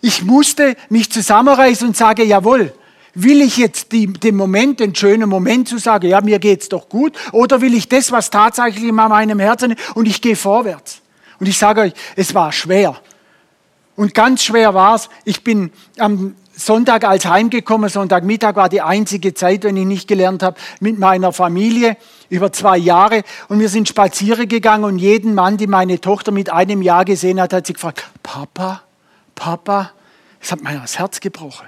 Ich 0.00 0.22
musste 0.22 0.76
mich 0.88 1.10
zusammenreißen 1.10 1.88
und 1.88 1.96
sagen, 1.96 2.26
jawohl, 2.26 2.72
will 3.14 3.42
ich 3.42 3.56
jetzt 3.56 3.92
die, 3.92 4.06
den 4.06 4.36
Moment, 4.36 4.80
den 4.80 4.94
schönen 4.94 5.28
Moment 5.28 5.68
zu 5.68 5.78
sagen, 5.78 6.08
ja, 6.08 6.20
mir 6.20 6.38
geht's 6.38 6.68
doch 6.68 6.88
gut, 6.88 7.16
oder 7.32 7.60
will 7.60 7.74
ich 7.74 7.88
das, 7.88 8.12
was 8.12 8.30
tatsächlich 8.30 8.84
in 8.84 8.94
meinem 8.94 9.38
Herzen 9.38 9.72
ist, 9.72 9.96
und 9.96 10.06
ich 10.06 10.22
gehe 10.22 10.36
vorwärts. 10.36 11.00
Und 11.38 11.48
ich 11.48 11.58
sage 11.58 11.82
euch, 11.82 11.92
es 12.16 12.34
war 12.34 12.52
schwer. 12.52 12.96
Und 13.96 14.14
ganz 14.14 14.44
schwer 14.44 14.72
war 14.74 14.94
es. 14.94 15.08
Ich 15.24 15.44
bin 15.44 15.72
am 15.98 16.34
Sonntag 16.60 17.04
als 17.04 17.24
heimgekommen, 17.24 17.88
Sonntagmittag 17.88 18.54
war 18.54 18.68
die 18.68 18.82
einzige 18.82 19.32
Zeit, 19.32 19.64
wenn 19.64 19.76
ich 19.78 19.86
nicht 19.86 20.06
gelernt 20.06 20.42
habe, 20.42 20.60
mit 20.80 20.98
meiner 20.98 21.32
Familie 21.32 21.96
über 22.28 22.52
zwei 22.52 22.76
Jahre. 22.76 23.22
Und 23.48 23.60
wir 23.60 23.70
sind 23.70 23.88
spazieren 23.88 24.46
gegangen 24.46 24.84
und 24.84 24.98
jeden 24.98 25.34
Mann, 25.34 25.56
die 25.56 25.66
meine 25.66 26.00
Tochter 26.00 26.32
mit 26.32 26.52
einem 26.52 26.82
Jahr 26.82 27.06
gesehen 27.06 27.40
hat, 27.40 27.54
hat 27.54 27.66
sie 27.66 27.72
gefragt, 27.72 28.04
Papa, 28.22 28.82
Papa, 29.34 29.92
es 30.38 30.52
hat 30.52 30.62
mir 30.62 30.78
das 30.78 30.98
Herz 30.98 31.20
gebrochen. 31.20 31.66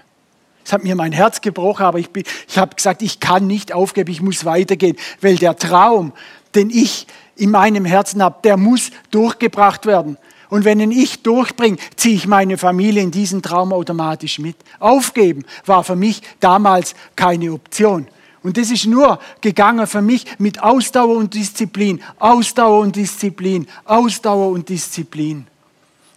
Es 0.65 0.73
hat 0.73 0.85
mir 0.85 0.95
mein 0.95 1.13
Herz 1.13 1.41
gebrochen, 1.41 1.85
aber 1.85 1.99
ich, 1.99 2.11
ich 2.47 2.59
habe 2.59 2.77
gesagt, 2.77 3.03
ich 3.03 3.19
kann 3.19 3.47
nicht 3.47 3.73
aufgeben, 3.73 4.11
ich 4.11 4.21
muss 4.21 4.45
weitergehen, 4.45 4.97
weil 5.21 5.37
der 5.37 5.57
Traum, 5.57 6.13
den 6.55 6.69
ich 6.69 7.07
in 7.35 7.51
meinem 7.51 7.87
Herzen 7.87 8.23
habe, 8.23 8.37
der 8.45 8.59
muss 8.59 8.91
durchgebracht 9.11 9.87
werden. 9.87 10.19
Und 10.53 10.67
wenn 10.67 10.91
ich 10.91 11.23
durchbringe, 11.23 11.79
ziehe 11.97 12.15
ich 12.15 12.27
meine 12.27 12.59
Familie 12.59 13.03
in 13.03 13.11
diesen 13.11 13.41
Traum 13.41 13.73
automatisch 13.73 14.39
mit. 14.39 14.55
Aufgeben 14.81 15.47
war 15.65 15.83
für 15.83 15.97
mich 15.97 16.21
damals 16.41 16.95
keine 17.17 17.55
Option. 17.55 18.07
Und 18.43 18.59
das 18.59 18.71
ist 18.71 18.85
nur 18.85 19.19
gegangen 19.41 19.87
für 19.87 20.03
mich 20.03 20.27
mit 20.37 20.63
Ausdauer 20.63 21.17
und 21.17 21.33
Disziplin, 21.33 22.03
Ausdauer 22.19 22.81
und 22.81 22.97
Disziplin, 22.97 23.67
Ausdauer 23.87 24.51
und 24.51 24.69
Disziplin. 24.69 25.47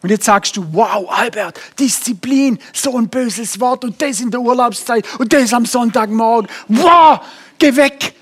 Und 0.02 0.10
jetzt 0.10 0.26
sagst 0.26 0.58
du, 0.58 0.66
wow, 0.74 1.10
Albert, 1.10 1.58
Disziplin, 1.80 2.60
so 2.74 2.98
ein 2.98 3.08
böses 3.08 3.58
Wort 3.62 3.86
und 3.86 4.02
das 4.02 4.20
in 4.20 4.32
der 4.32 4.42
Urlaubszeit 4.42 5.08
und 5.18 5.32
das 5.32 5.54
am 5.54 5.66
Sonntagmorgen. 5.66 6.50
Wow, 6.68 7.22
geh 7.58 7.74
weg. 7.74 8.14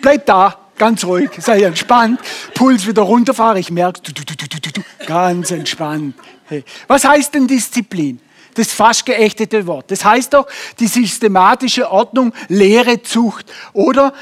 Bleib 0.00 0.24
da 0.24 0.59
ganz 0.80 1.04
ruhig, 1.04 1.30
sei 1.38 1.62
entspannt, 1.62 2.18
Puls 2.54 2.86
wieder 2.86 3.02
runterfahren. 3.02 3.58
Ich 3.58 3.70
merke, 3.70 4.00
du, 4.00 4.12
du, 4.12 4.24
du, 4.24 4.34
du, 4.34 4.70
du, 4.72 4.82
ganz 5.06 5.50
entspannt. 5.50 6.14
Hey. 6.46 6.64
Was 6.88 7.04
heißt 7.04 7.34
denn 7.34 7.46
Disziplin? 7.46 8.18
Das 8.54 8.72
fast 8.72 9.04
geächtete 9.04 9.66
Wort. 9.66 9.90
Das 9.90 10.04
heißt 10.04 10.32
doch 10.32 10.46
die 10.80 10.86
systematische 10.86 11.90
Ordnung, 11.90 12.32
Lehre, 12.48 13.02
Zucht 13.02 13.44
oder 13.74 14.14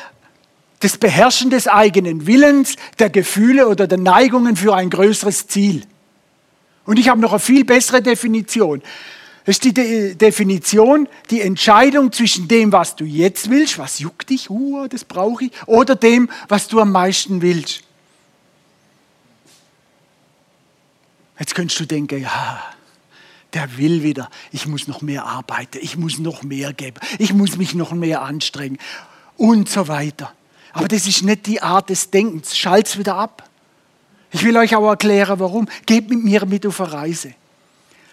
das 0.81 0.99
Beherrschen 0.99 1.51
des 1.51 1.69
eigenen 1.69 2.27
Willens, 2.27 2.75
der 2.99 3.09
Gefühle 3.09 3.69
oder 3.69 3.87
der 3.87 3.99
Neigungen 3.99 4.57
für 4.57 4.75
ein 4.75 4.91
größeres 4.91 5.47
Ziel. 5.47 5.85
Und 6.85 6.99
ich 6.99 7.09
habe 7.09 7.21
noch 7.21 7.33
eine 7.33 7.41
viel 7.41 7.65
bessere 7.65 8.03
Definition. 8.03 8.83
Das 9.49 9.55
ist 9.55 9.65
die 9.65 9.73
De 9.73 10.15
Definition, 10.15 11.09
die 11.31 11.41
Entscheidung 11.41 12.13
zwischen 12.13 12.49
dem, 12.49 12.71
was 12.71 12.97
du 12.97 13.07
jetzt 13.07 13.49
willst, 13.49 13.79
was 13.79 13.99
juckt 13.99 14.29
dich, 14.29 14.51
uh, 14.51 14.89
das 14.89 15.07
brauche 15.07 15.47
ich, 15.47 15.53
oder 15.65 15.97
dem, 15.97 16.29
was 16.49 16.69
du 16.69 16.79
am 16.81 16.93
meisten 16.93 17.41
willst. 17.41 17.81
Jetzt 21.39 21.55
könntest 21.55 21.81
du 21.81 21.87
denken, 21.87 22.21
ja, 22.21 22.63
der 23.55 23.79
will 23.79 24.03
wieder, 24.03 24.29
ich 24.53 24.67
muss 24.67 24.87
noch 24.87 25.01
mehr 25.01 25.25
arbeiten, 25.25 25.79
ich 25.81 25.97
muss 25.97 26.19
noch 26.19 26.43
mehr 26.43 26.75
geben, 26.75 27.01
ich 27.19 27.33
muss 27.33 27.57
mich 27.57 27.75
noch 27.75 27.93
mehr 27.93 28.21
anstrengen 28.21 28.77
und 29.39 29.71
so 29.71 29.89
weiter. 29.89 30.31
Aber 30.75 30.89
das 30.89 31.07
ist 31.07 31.23
nicht 31.23 31.47
die 31.47 31.63
Art 31.63 31.89
des 31.89 32.11
Denkens. 32.11 32.55
Schalt's 32.55 32.99
wieder 32.99 33.15
ab. 33.15 33.49
Ich 34.31 34.45
will 34.45 34.59
euch 34.59 34.77
auch 34.77 34.87
erklären, 34.87 35.41
warum. 35.41 35.71
Geht 35.87 36.11
mit 36.11 36.23
mir 36.23 36.45
mit 36.45 36.67
auf 36.67 36.83
eine 36.83 36.93
Reise. 36.93 37.33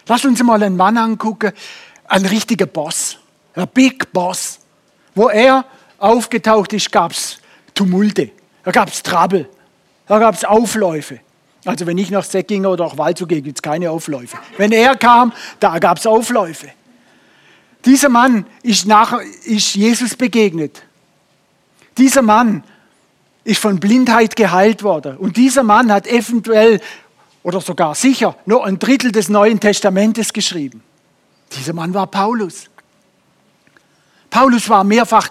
Lass 0.06 0.24
uns 0.24 0.42
mal 0.42 0.62
einen 0.62 0.76
Mann 0.76 0.96
angucken, 0.96 1.52
ein 2.06 2.24
richtiger 2.24 2.66
Boss, 2.66 3.18
ein 3.54 3.68
Big 3.68 4.12
Boss. 4.12 4.60
Wo 5.14 5.28
er 5.28 5.64
aufgetaucht 5.98 6.72
ist, 6.72 6.92
gab 6.92 7.12
es 7.12 7.38
Tumulte, 7.74 8.30
da 8.62 8.70
gab 8.70 8.88
es 8.88 9.02
Trouble, 9.02 9.48
da 10.06 10.18
gab 10.18 10.34
es 10.34 10.44
Aufläufe. 10.44 11.20
Also 11.64 11.86
wenn 11.86 11.98
ich 11.98 12.10
nach 12.10 12.24
Säckinger 12.24 12.70
oder 12.70 12.84
auch 12.84 12.96
Waldzug 12.96 13.28
gehe, 13.28 13.42
gibt 13.42 13.58
es 13.58 13.62
keine 13.62 13.90
Aufläufe. 13.90 14.36
Wenn 14.56 14.72
er 14.72 14.96
kam, 14.96 15.32
da 15.58 15.78
gab 15.78 15.98
es 15.98 16.06
Aufläufe. 16.06 16.68
Dieser 17.84 18.08
Mann 18.08 18.46
ist, 18.62 18.86
nach, 18.86 19.18
ist 19.44 19.74
Jesus 19.74 20.14
begegnet. 20.14 20.82
Dieser 21.98 22.22
Mann 22.22 22.62
ist 23.42 23.60
von 23.60 23.80
Blindheit 23.80 24.36
geheilt 24.36 24.82
worden. 24.82 25.16
Und 25.16 25.36
dieser 25.36 25.62
Mann 25.62 25.92
hat 25.92 26.06
eventuell 26.06 26.80
oder 27.46 27.60
sogar 27.60 27.94
sicher 27.94 28.34
nur 28.44 28.66
ein 28.66 28.76
Drittel 28.80 29.12
des 29.12 29.28
Neuen 29.28 29.60
Testamentes 29.60 30.32
geschrieben. 30.32 30.82
Dieser 31.52 31.74
Mann 31.74 31.94
war 31.94 32.08
Paulus. 32.08 32.68
Paulus 34.28 34.68
war 34.68 34.82
mehrfach 34.82 35.28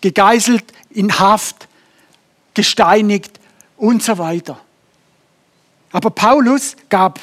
gegeißelt, 0.00 0.72
in 0.90 1.18
Haft, 1.18 1.66
gesteinigt 2.54 3.40
und 3.76 4.04
so 4.04 4.18
weiter. 4.18 4.60
Aber 5.90 6.10
Paulus 6.10 6.76
gab 6.88 7.18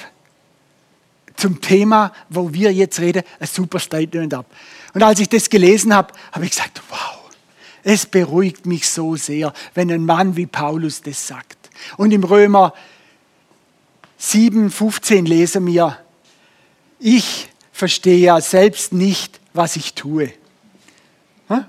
zum 1.37 1.61
Thema, 1.61 2.11
wo 2.27 2.51
wir 2.51 2.73
jetzt 2.73 2.99
reden, 2.99 3.23
ein 3.39 3.47
super 3.47 3.79
Statement 3.79 4.33
ab. 4.33 4.47
Und 4.93 5.01
als 5.01 5.21
ich 5.21 5.29
das 5.29 5.49
gelesen 5.49 5.95
habe, 5.95 6.13
habe 6.33 6.43
ich 6.43 6.51
gesagt, 6.51 6.81
wow, 6.89 7.31
es 7.83 8.05
beruhigt 8.05 8.65
mich 8.65 8.89
so 8.89 9.15
sehr, 9.15 9.53
wenn 9.75 9.89
ein 9.89 10.05
Mann 10.05 10.35
wie 10.35 10.45
Paulus 10.45 11.01
das 11.01 11.25
sagt. 11.25 11.69
Und 11.95 12.11
im 12.11 12.25
Römer 12.25 12.73
7, 14.17 14.71
15 14.71 15.25
lesen 15.25 15.65
wir, 15.67 15.97
ich 16.99 17.49
verstehe 17.71 18.17
ja 18.17 18.39
selbst 18.41 18.93
nicht, 18.93 19.39
was 19.53 19.75
ich 19.75 19.93
tue. 19.93 20.31
Hm? 21.47 21.65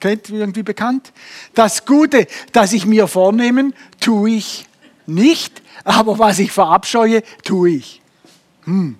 Kennt 0.00 0.30
irgendwie 0.30 0.62
bekannt? 0.62 1.12
Das 1.54 1.84
Gute, 1.84 2.26
das 2.52 2.72
ich 2.72 2.86
mir 2.86 3.06
vornehmen, 3.06 3.74
tue 4.00 4.30
ich 4.30 4.66
nicht, 5.06 5.62
aber 5.84 6.18
was 6.18 6.38
ich 6.38 6.52
verabscheue, 6.52 7.22
tue 7.44 7.70
ich. 7.70 8.00
Hm. 8.64 8.96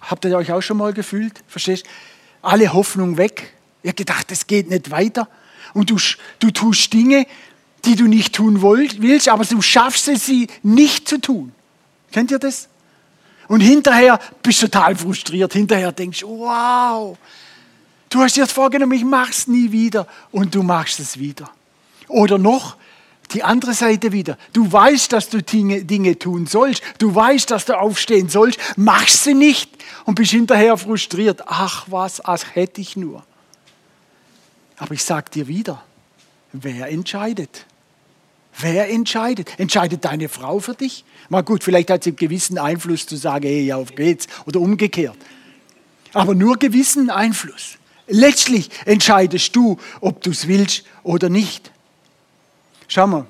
Habt 0.00 0.24
ihr 0.26 0.36
euch 0.36 0.52
auch 0.52 0.60
schon 0.60 0.76
mal 0.76 0.92
gefühlt? 0.92 1.42
Verstehst? 1.46 1.86
Alle 2.42 2.72
Hoffnung 2.72 3.16
weg. 3.16 3.54
Ihr 3.82 3.88
habt 3.88 3.98
gedacht, 3.98 4.30
es 4.32 4.46
geht 4.46 4.68
nicht 4.68 4.90
weiter. 4.90 5.28
Und 5.72 5.90
du, 5.90 5.96
du 6.38 6.50
tust 6.50 6.92
Dinge, 6.92 7.26
die 7.84 7.96
du 7.96 8.06
nicht 8.06 8.34
tun 8.34 8.62
willst, 8.62 9.28
aber 9.28 9.44
du 9.44 9.62
schaffst 9.62 10.08
es, 10.08 10.26
sie 10.26 10.48
nicht 10.62 11.08
zu 11.08 11.20
tun. 11.20 11.52
Kennt 12.14 12.30
ihr 12.30 12.38
das? 12.38 12.68
Und 13.48 13.58
hinterher 13.58 14.20
bist 14.40 14.62
du 14.62 14.68
total 14.68 14.94
frustriert. 14.94 15.52
Hinterher 15.52 15.90
denkst 15.90 16.20
du, 16.20 16.38
wow, 16.38 17.18
du 18.08 18.20
hast 18.20 18.36
dir 18.36 18.42
jetzt 18.42 18.52
vorgenommen, 18.52 18.92
ich 18.92 19.04
mach's 19.04 19.48
nie 19.48 19.72
wieder. 19.72 20.06
Und 20.30 20.54
du 20.54 20.62
machst 20.62 21.00
es 21.00 21.18
wieder. 21.18 21.50
Oder 22.06 22.38
noch, 22.38 22.76
die 23.32 23.42
andere 23.42 23.74
Seite 23.74 24.12
wieder. 24.12 24.38
Du 24.52 24.70
weißt, 24.70 25.12
dass 25.12 25.28
du 25.28 25.42
Dinge, 25.42 25.84
Dinge 25.84 26.16
tun 26.16 26.46
sollst. 26.46 26.84
Du 26.98 27.12
weißt, 27.12 27.50
dass 27.50 27.64
du 27.64 27.76
aufstehen 27.76 28.28
sollst. 28.28 28.60
Machst 28.76 29.24
sie 29.24 29.34
nicht 29.34 29.72
und 30.04 30.14
bist 30.14 30.30
hinterher 30.30 30.76
frustriert. 30.76 31.42
Ach 31.46 31.86
was, 31.88 32.20
als 32.20 32.54
hätte 32.54 32.80
ich 32.80 32.96
nur. 32.96 33.24
Aber 34.76 34.94
ich 34.94 35.02
sage 35.02 35.32
dir 35.32 35.48
wieder, 35.48 35.82
wer 36.52 36.88
entscheidet? 36.90 37.66
Wer 38.56 38.88
entscheidet? 38.88 39.58
Entscheidet 39.58 40.04
deine 40.04 40.28
Frau 40.28 40.60
für 40.60 40.74
dich? 40.74 41.04
Mal 41.28 41.42
gut, 41.42 41.64
vielleicht 41.64 41.90
hat 41.90 42.04
sie 42.04 42.10
einen 42.10 42.16
gewissen 42.16 42.58
Einfluss 42.58 43.06
zu 43.06 43.16
sagen, 43.16 43.46
hey, 43.46 43.72
auf 43.72 43.94
geht's 43.94 44.26
oder 44.46 44.60
umgekehrt. 44.60 45.16
Aber 46.12 46.34
nur 46.34 46.58
gewissen 46.58 47.10
Einfluss. 47.10 47.78
Letztlich 48.06 48.70
entscheidest 48.84 49.56
du, 49.56 49.78
ob 50.00 50.22
du 50.22 50.30
es 50.30 50.46
willst 50.46 50.84
oder 51.02 51.28
nicht. 51.28 51.70
Schau 52.86 53.06
mal, 53.06 53.26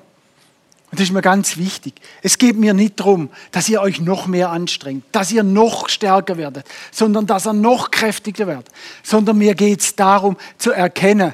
und 0.91 0.99
das 0.99 1.09
ist 1.09 1.13
mir 1.13 1.21
ganz 1.21 1.57
wichtig. 1.57 1.95
Es 2.21 2.37
geht 2.37 2.55
mir 2.55 2.73
nicht 2.73 2.99
darum, 3.01 3.29
dass 3.51 3.67
ihr 3.67 3.81
euch 3.81 3.99
noch 3.99 4.27
mehr 4.27 4.51
anstrengt, 4.51 5.03
dass 5.11 5.31
ihr 5.31 5.43
noch 5.43 5.89
stärker 5.89 6.37
werdet, 6.37 6.65
sondern 6.91 7.25
dass 7.25 7.45
ihr 7.47 7.53
noch 7.53 7.91
kräftiger 7.91 8.47
werdet. 8.47 8.69
Sondern 9.03 9.37
mir 9.37 9.55
geht 9.55 9.81
es 9.81 9.95
darum 9.95 10.37
zu 10.57 10.71
erkennen, 10.71 11.33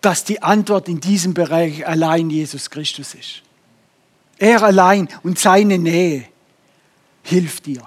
dass 0.00 0.24
die 0.24 0.42
Antwort 0.42 0.88
in 0.88 1.00
diesem 1.00 1.34
Bereich 1.34 1.86
allein 1.86 2.30
Jesus 2.30 2.70
Christus 2.70 3.14
ist. 3.14 3.42
Er 4.38 4.62
allein 4.62 5.08
und 5.22 5.38
seine 5.38 5.78
Nähe 5.78 6.24
hilft 7.22 7.66
dir. 7.66 7.82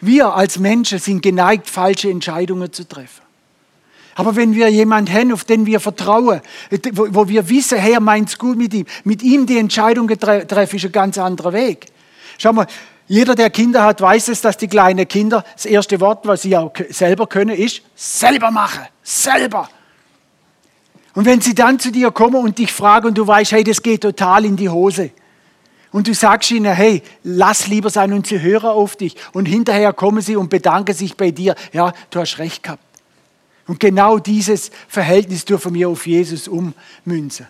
Wir 0.00 0.34
als 0.34 0.58
Menschen 0.58 0.98
sind 0.98 1.22
geneigt, 1.22 1.70
falsche 1.70 2.10
Entscheidungen 2.10 2.72
zu 2.72 2.88
treffen. 2.88 3.22
Aber 4.14 4.36
wenn 4.36 4.54
wir 4.54 4.68
jemanden 4.68 5.12
haben, 5.12 5.32
auf 5.32 5.44
den 5.44 5.64
wir 5.64 5.80
vertrauen, 5.80 6.40
wo, 6.92 7.28
wir 7.28 7.48
wissen, 7.48 7.78
Herr 7.78 8.00
meint 8.00 8.28
es 8.28 8.38
gut 8.38 8.58
mit 8.58 8.74
ihm, 8.74 8.84
mit 9.04 9.22
ihm 9.22 9.46
die 9.46 9.58
Entscheidung 9.58 10.08
treffen, 10.08 10.76
ist 10.76 10.84
ein 10.84 10.92
ganz 10.92 11.16
anderer 11.18 11.52
Weg. 11.52 11.86
Schau 12.36 12.52
mal, 12.52 12.66
jeder, 13.08 13.34
der 13.34 13.50
Kinder 13.50 13.84
hat, 13.84 14.00
weiß 14.00 14.28
es, 14.28 14.40
dass 14.40 14.56
die 14.56 14.68
kleinen 14.68 15.06
Kinder 15.08 15.44
das 15.54 15.66
erste 15.66 16.00
Wort, 16.00 16.26
was 16.26 16.42
sie 16.42 16.56
auch 16.56 16.72
selber 16.90 17.26
können, 17.26 17.56
ist 17.56 17.82
selber 17.94 18.50
machen. 18.50 18.82
Selber. 19.02 19.68
Und 21.14 21.24
wenn 21.24 21.40
sie 21.40 21.54
dann 21.54 21.78
zu 21.78 21.90
dir 21.90 22.10
kommen 22.10 22.36
und 22.36 22.58
dich 22.58 22.72
fragen 22.72 23.08
und 23.08 23.18
du 23.18 23.26
weißt, 23.26 23.52
hey, 23.52 23.64
das 23.64 23.82
geht 23.82 24.02
total 24.02 24.44
in 24.44 24.56
die 24.56 24.68
Hose. 24.68 25.10
Und 25.92 26.08
du 26.08 26.14
sagst 26.14 26.50
ihnen, 26.50 26.72
hey, 26.72 27.02
lass 27.22 27.66
lieber 27.66 27.90
sein 27.90 28.12
und 28.14 28.26
sie 28.26 28.40
hören 28.40 28.70
auf 28.70 28.96
dich. 28.96 29.14
Und 29.32 29.44
hinterher 29.44 29.92
kommen 29.92 30.22
sie 30.22 30.36
und 30.36 30.48
bedanken 30.48 30.94
sich 30.94 31.16
bei 31.16 31.30
dir. 31.30 31.54
Ja, 31.72 31.92
du 32.10 32.20
hast 32.20 32.38
recht 32.38 32.62
gehabt. 32.62 32.82
Und 33.66 33.78
genau 33.78 34.18
dieses 34.18 34.70
Verhältnis 34.88 35.44
dürfen 35.44 35.74
wir 35.74 35.88
auf 35.88 36.06
Jesus 36.06 36.48
ummünzen. 36.48 37.46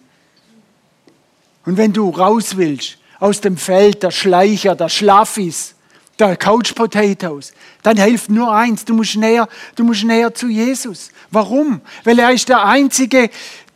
Und 1.65 1.77
wenn 1.77 1.93
du 1.93 2.11
raus 2.11 2.57
willst 2.57 2.99
aus 3.21 3.41
dem 3.41 3.57
Feld 3.57 4.03
der 4.03 4.11
Schleicher, 4.11 4.75
der 4.75 4.89
Schlaffis, 4.89 5.75
der 6.19 6.37
Couch 6.37 6.75
Potatoes, 6.75 7.53
dann 7.83 7.97
hilft 7.97 8.29
nur 8.29 8.53
eins, 8.53 8.85
du 8.85 8.95
musst 8.95 9.17
näher, 9.17 9.49
du 9.77 9.85
musst 9.85 10.05
näher 10.05 10.35
zu 10.35 10.49
Jesus. 10.49 11.11
Warum? 11.31 11.81
Weil 12.05 12.19
er 12.19 12.33
ist 12.33 12.49
der 12.49 12.65
Einzige, 12.65 13.31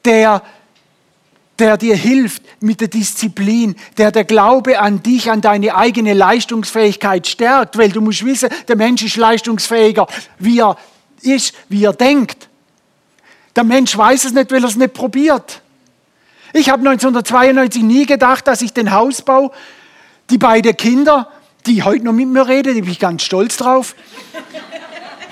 der, 0.04 0.42
der 1.58 1.76
dir 1.76 1.96
hilft 1.96 2.42
mit 2.60 2.80
der 2.80 2.88
Disziplin, 2.88 3.76
der 3.96 4.12
der 4.12 4.24
Glaube 4.24 4.78
an 4.78 5.02
dich, 5.02 5.30
an 5.30 5.40
deine 5.40 5.74
eigene 5.74 6.14
Leistungsfähigkeit 6.14 7.26
stärkt, 7.26 7.78
weil 7.78 7.90
du 7.90 8.00
musst 8.00 8.24
wissen, 8.24 8.50
der 8.68 8.76
Mensch 8.76 9.02
ist 9.02 9.16
leistungsfähiger, 9.16 10.06
wie 10.38 10.60
er 10.60 10.76
ist, 11.22 11.54
wie 11.68 11.84
er 11.84 11.92
denkt. 11.92 12.48
Der 13.54 13.64
Mensch 13.64 13.96
weiß 13.96 14.24
es 14.24 14.32
nicht, 14.32 14.50
weil 14.50 14.62
er 14.62 14.68
es 14.68 14.76
nicht 14.76 14.92
probiert. 14.92 15.62
Ich 16.52 16.68
habe 16.70 16.88
1992 16.88 17.82
nie 17.82 18.06
gedacht, 18.06 18.46
dass 18.46 18.62
ich 18.62 18.72
den 18.72 18.92
Hausbau, 18.92 19.52
die 20.30 20.38
beiden 20.38 20.76
Kinder, 20.76 21.30
die 21.66 21.82
heute 21.82 22.04
noch 22.04 22.12
mit 22.12 22.28
mir 22.28 22.46
reden, 22.46 22.74
da 22.74 22.80
bin 22.80 22.90
ich 22.90 22.98
ganz 22.98 23.22
stolz 23.22 23.56
drauf. 23.56 23.94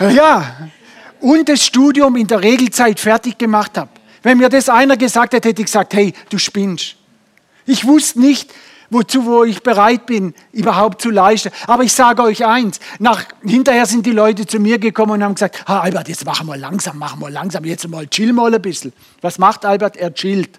Ja, 0.01 0.69
und 1.21 1.49
das 1.49 1.65
Studium 1.65 2.17
in 2.17 2.27
der 2.27 2.43
Regelzeit 2.43 2.99
fertig 2.99 3.39
gemacht 3.39 3.79
habe. 3.79 3.91
Wenn 4.25 4.39
mir 4.39 4.49
das 4.49 4.69
einer 4.69 4.97
gesagt 4.97 5.35
hätte, 5.35 5.51
hätte 5.51 5.63
ich 5.63 5.67
gesagt, 5.67 5.95
hey, 5.95 6.13
du 6.31 6.39
spinnst. 6.39 6.97
Ich 7.67 7.87
wusste 7.87 8.21
nicht, 8.21 8.53
wozu 8.91 9.27
wo 9.27 9.45
ich 9.45 9.63
bereit 9.63 10.07
bin, 10.07 10.35
überhaupt 10.53 11.03
zu 11.03 11.11
leisten. 11.11 11.51
Aber 11.67 11.85
ich 11.85 11.93
sage 11.93 12.23
euch 12.23 12.45
eins, 12.45 12.81
nach, 12.99 13.25
hinterher 13.45 13.87
sind 13.87 14.07
die 14.07 14.13
Leute 14.13 14.47
zu 14.47 14.59
mir 14.59 14.79
gekommen 14.79 15.13
und 15.13 15.25
haben 15.25 15.35
gesagt, 15.35 15.63
ah, 15.67 15.81
Albert, 15.81 16.09
jetzt 16.09 16.25
machen 16.25 16.47
wir 16.47 16.57
langsam, 16.57 16.99
machen 16.99 17.21
wir 17.21 17.31
langsam, 17.31 17.65
jetzt 17.65 17.87
mal 17.87 18.07
chill 18.09 18.33
mal 18.33 18.55
ein 18.55 18.63
bisschen. 18.63 18.93
Was 19.21 19.39
macht 19.39 19.65
Albert? 19.65 19.97
Er 19.97 20.13
chillt. 20.15 20.59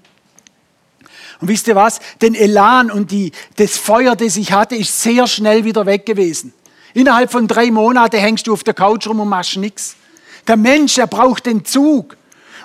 Und 1.41 1.47
wisst 1.47 1.67
ihr 1.67 1.75
was? 1.75 1.99
Den 2.21 2.35
Elan 2.35 2.91
und 2.91 3.11
die, 3.11 3.31
das 3.57 3.77
Feuer, 3.77 4.15
das 4.15 4.37
ich 4.37 4.51
hatte, 4.51 4.75
ist 4.75 5.01
sehr 5.01 5.25
schnell 5.27 5.65
wieder 5.65 5.85
weg 5.87 6.05
gewesen. 6.05 6.53
Innerhalb 6.93 7.31
von 7.31 7.47
drei 7.47 7.71
Monaten 7.71 8.17
hängst 8.17 8.47
du 8.47 8.53
auf 8.53 8.63
der 8.63 8.75
Couch 8.75 9.07
rum 9.07 9.19
und 9.19 9.27
machst 9.27 9.57
nichts. 9.57 9.95
Der 10.47 10.55
Mensch, 10.55 10.97
er 10.97 11.07
braucht 11.07 11.47
den 11.47 11.65
Zug. 11.65 12.15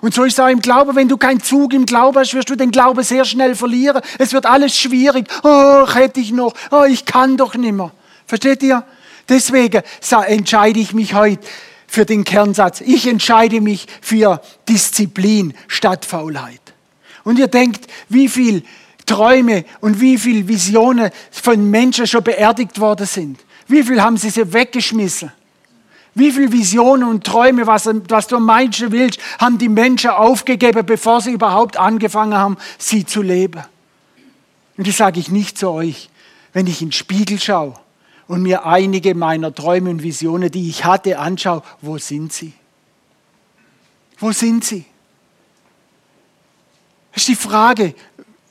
Und 0.01 0.15
so 0.15 0.25
ist 0.25 0.35
es 0.35 0.41
auch 0.41 0.49
im 0.49 0.61
Glauben, 0.61 0.97
wenn 0.97 1.09
du 1.09 1.17
keinen 1.17 1.43
Zug 1.43 1.75
im 1.75 1.85
Glauben 1.87 2.19
hast, 2.19 2.33
wirst 2.35 2.49
du 2.49 2.57
den 2.57 2.71
Glauben 2.71 3.03
sehr 3.03 3.25
schnell 3.25 3.55
verlieren. 3.55 4.01
Es 4.19 4.33
wird 4.33 4.47
alles 4.47 4.77
schwierig. 4.77 5.29
Oh, 5.43 5.87
hätte 5.93 6.21
ich 6.21 6.33
noch. 6.33 6.55
Oh, 6.71 6.85
ich 6.85 7.05
kann 7.05 7.37
doch 7.37 7.55
nimmer. 7.55 7.93
Versteht 8.27 8.63
ihr? 8.63 8.85
Deswegen 9.29 9.83
entscheide 10.27 10.81
ich 10.81 10.95
mich 10.95 11.15
heute 11.15 11.47
für 11.87 12.07
den 12.07 12.25
Kernsatz. 12.25 12.81
Ich 12.81 13.07
entscheide 13.07 13.61
mich 13.61 13.87
für 14.01 14.41
Disziplin 14.69 15.55
statt 15.69 16.05
Faulheit. 16.05 16.61
Und 17.25 17.39
ihr 17.39 17.49
denkt, 17.49 17.87
wie 18.09 18.29
viel 18.29 18.63
Träume 19.07 19.65
und 19.81 20.01
wie 20.01 20.17
viel 20.17 20.47
Visionen 20.49 21.11
von 21.31 21.69
Menschen 21.69 22.07
schon 22.07 22.23
beerdigt 22.23 22.81
worden 22.81 23.07
sind. 23.07 23.41
Wie 23.67 23.83
viel 23.83 24.01
haben 24.01 24.17
sie 24.17 24.31
sie 24.31 24.53
weggeschmissen? 24.53 25.33
Wie 26.21 26.33
viele 26.33 26.53
Visionen 26.53 27.09
und 27.09 27.25
Träume, 27.25 27.67
was, 27.67 27.89
was 28.09 28.27
du 28.27 28.39
meisten 28.39 28.93
willst, 28.93 29.19
haben 29.39 29.57
die 29.57 29.71
Menschen 29.71 30.11
aufgegeben, 30.11 30.85
bevor 30.85 31.23
sie 31.23 31.33
überhaupt 31.33 31.79
angefangen 31.79 32.35
haben, 32.35 32.59
sie 32.77 33.07
zu 33.07 33.23
leben. 33.23 33.65
Und 34.77 34.87
das 34.87 34.99
sage 34.99 35.19
ich 35.19 35.31
nicht 35.31 35.57
zu 35.57 35.71
euch, 35.71 36.11
wenn 36.53 36.67
ich 36.67 36.83
in 36.83 36.89
den 36.89 36.93
Spiegel 36.93 37.41
schaue 37.41 37.73
und 38.29 38.43
mir 38.43 38.67
einige 38.67 39.15
meiner 39.15 39.55
Träume 39.55 39.89
und 39.89 40.03
Visionen, 40.03 40.51
die 40.51 40.69
ich 40.69 40.85
hatte, 40.85 41.19
anschaue, 41.19 41.63
wo 41.81 41.97
sind 41.97 42.35
sie? 42.35 42.53
Wo 44.19 44.31
sind 44.33 44.63
sie? 44.63 44.85
Das 47.15 47.23
ist 47.23 47.29
die 47.29 47.35
Frage 47.35 47.95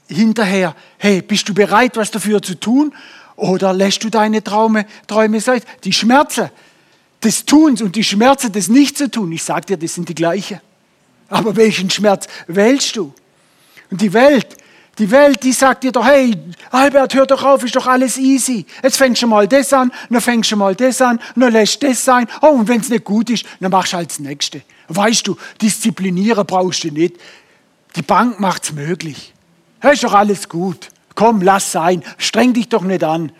hinterher, 0.07 0.75
hey, 0.97 1.21
bist 1.21 1.47
du 1.47 1.53
bereit, 1.53 1.97
was 1.97 2.09
dafür 2.09 2.41
zu 2.41 2.59
tun? 2.59 2.95
Oder 3.35 3.73
lässt 3.73 4.03
du 4.03 4.09
deine 4.09 4.43
Träume, 4.43 4.87
Träume 5.05 5.39
sein? 5.39 5.61
Die 5.83 5.93
Schmerzen 5.93 6.49
des 7.23 7.45
Tuns 7.45 7.81
und 7.81 7.95
die 7.95 8.03
Schmerzen 8.03 8.51
des 8.51 8.69
Nicht 8.69 8.97
zu 8.97 9.09
tun, 9.09 9.31
ich 9.31 9.43
sage 9.43 9.65
dir, 9.65 9.77
das 9.77 9.93
sind 9.93 10.09
die 10.09 10.15
gleichen. 10.15 10.61
Aber 11.27 11.55
welchen 11.55 11.89
Schmerz 11.89 12.27
wählst 12.47 12.95
du? 12.95 13.13
Und 13.91 14.01
die 14.01 14.13
Welt, 14.13 14.57
die 14.97 15.09
Welt, 15.11 15.43
die 15.43 15.53
sagt 15.53 15.83
dir 15.83 15.91
doch, 15.91 16.05
hey, 16.05 16.35
Albert, 16.71 17.13
hör 17.13 17.25
doch 17.25 17.43
auf, 17.43 17.63
ist 17.63 17.75
doch 17.75 17.87
alles 17.87 18.17
easy. 18.17 18.65
Jetzt 18.83 18.97
fängst 18.97 19.21
du 19.21 19.27
mal 19.27 19.47
das 19.47 19.71
an, 19.71 19.91
dann 20.09 20.21
fängst 20.21 20.51
du 20.51 20.57
mal 20.57 20.75
das 20.75 21.01
an, 21.01 21.19
dann 21.35 21.53
lässt 21.53 21.81
das 21.83 22.03
sein. 22.03 22.27
Oh, 22.41 22.47
und 22.47 22.67
wenn 22.67 22.81
es 22.81 22.89
nicht 22.89 23.05
gut 23.05 23.29
ist, 23.29 23.45
dann 23.59 23.71
machst 23.71 23.93
du 23.93 23.97
halt 23.97 24.09
das 24.09 24.19
Nächste. 24.19 24.61
Weißt 24.89 25.27
du, 25.27 25.37
disziplinieren 25.61 26.45
brauchst 26.45 26.83
du 26.83 26.91
nicht. 26.91 27.15
Die 27.95 28.01
Bank 28.01 28.39
macht 28.39 28.63
es 28.63 28.73
möglich. 28.73 29.33
Hey, 29.79 29.93
ist 29.93 30.03
doch 30.03 30.13
alles 30.13 30.49
gut. 30.49 30.89
Komm, 31.15 31.41
lass 31.41 31.71
sein. 31.71 32.03
Streng 32.17 32.53
dich 32.53 32.69
doch 32.69 32.83
nicht 32.83 33.03
an. 33.03 33.31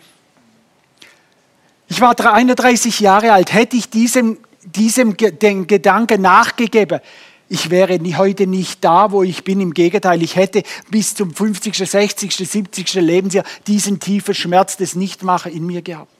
Ich 1.90 2.00
war 2.00 2.18
31 2.18 3.00
Jahre 3.00 3.32
alt. 3.32 3.52
Hätte 3.52 3.76
ich 3.76 3.90
diesem, 3.90 4.38
diesem 4.62 5.16
den 5.16 5.66
Gedanken 5.66 6.22
nachgegeben, 6.22 7.00
ich 7.48 7.68
wäre 7.68 7.98
heute 8.16 8.46
nicht 8.46 8.84
da, 8.84 9.10
wo 9.10 9.24
ich 9.24 9.42
bin. 9.42 9.60
Im 9.60 9.74
Gegenteil, 9.74 10.22
ich 10.22 10.36
hätte 10.36 10.62
bis 10.88 11.16
zum 11.16 11.34
50., 11.34 11.76
60., 11.76 12.32
70. 12.32 12.94
Lebensjahr 12.94 13.44
diesen 13.66 13.98
tiefen 13.98 14.34
Schmerz 14.34 14.76
des 14.76 14.94
Nichtmacher 14.94 15.50
in 15.50 15.66
mir 15.66 15.82
gehabt. 15.82 16.12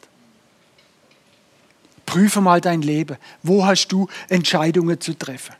Prüfe 2.04 2.40
mal 2.40 2.60
dein 2.60 2.82
Leben. 2.82 3.16
Wo 3.44 3.64
hast 3.64 3.86
du 3.88 4.08
Entscheidungen 4.28 5.00
zu 5.00 5.16
treffen? 5.16 5.54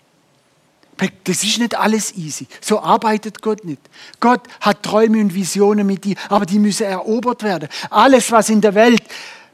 Das 1.23 1.45
ist 1.45 1.59
nicht 1.59 1.77
alles 1.77 2.17
easy. 2.17 2.49
So 2.61 2.81
arbeitet 2.81 3.41
Gott 3.41 3.65
nicht. 3.65 3.81
Gott 4.19 4.43
hat 4.61 4.83
Träume 4.83 5.21
und 5.21 5.35
Visionen 5.35 5.87
mit 5.87 6.05
dir, 6.05 6.17
aber 6.29 6.47
die 6.47 6.59
müssen 6.59 6.87
erobert 6.87 7.45
werden. 7.45 7.69
Alles, 7.91 8.33
was 8.33 8.51
in 8.51 8.61
der 8.61 8.75
Welt 8.75 9.03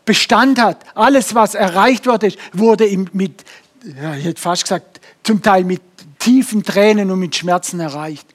Bestand 0.07 0.59
hat, 0.59 0.79
alles, 0.95 1.35
was 1.35 1.55
erreicht 1.55 2.07
wurde, 2.07 2.33
wurde 2.53 2.89
mit, 3.13 3.45
ja, 4.01 4.15
ich 4.15 4.25
hätte 4.25 4.41
fast 4.41 4.63
gesagt, 4.63 5.01
zum 5.23 5.43
Teil 5.43 5.65
mit 5.65 5.83
tiefen 6.19 6.63
Tränen 6.63 7.11
und 7.11 7.19
mit 7.19 7.37
Schmerzen 7.37 7.81
erreicht. 7.81 8.27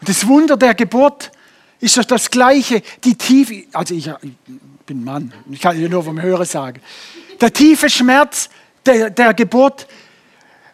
Und 0.00 0.08
das 0.08 0.26
Wunder 0.26 0.56
der 0.56 0.74
Geburt 0.74 1.30
ist 1.80 1.96
doch 1.96 2.04
das 2.04 2.30
Gleiche. 2.30 2.82
Die 3.04 3.14
tiefe, 3.14 3.64
also 3.72 3.94
ich, 3.94 4.08
ich 4.08 4.32
bin 4.84 5.04
Mann, 5.04 5.32
ich 5.50 5.60
kann 5.60 5.76
dir 5.76 5.88
nur 5.88 6.02
vom 6.02 6.20
Hören 6.20 6.44
sagen. 6.44 6.82
Der 7.40 7.52
tiefe 7.52 7.88
Schmerz 7.88 8.50
der, 8.84 9.10
der 9.10 9.34
Geburt 9.34 9.86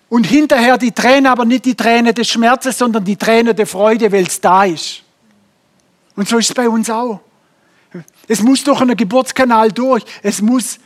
und 0.09 0.25
hinterher 0.25 0.79
die 0.79 0.93
Träne, 0.93 1.31
aber 1.31 1.45
nicht 1.45 1.67
die 1.67 1.75
Träne 1.75 2.15
des 2.15 2.29
Schmerzes, 2.29 2.79
sondern 2.79 3.05
die 3.05 3.17
Träne 3.17 3.55
der 3.55 3.67
Freude, 3.67 4.11
weil 4.11 4.27
es 4.27 4.41
da 4.41 4.65
ist. 4.65 5.03
Und 6.17 6.27
so 6.27 6.39
ist 6.39 6.49
es 6.49 6.55
bei 6.55 6.69
uns 6.69 6.89
auch. 6.89 7.21
Es 8.29 8.43
muss 8.43 8.63
durch 8.63 8.81
einen 8.81 8.97
Geburtskanal 8.97 9.73
durch. 9.73 10.05
Es 10.23 10.41
muss 10.41 10.79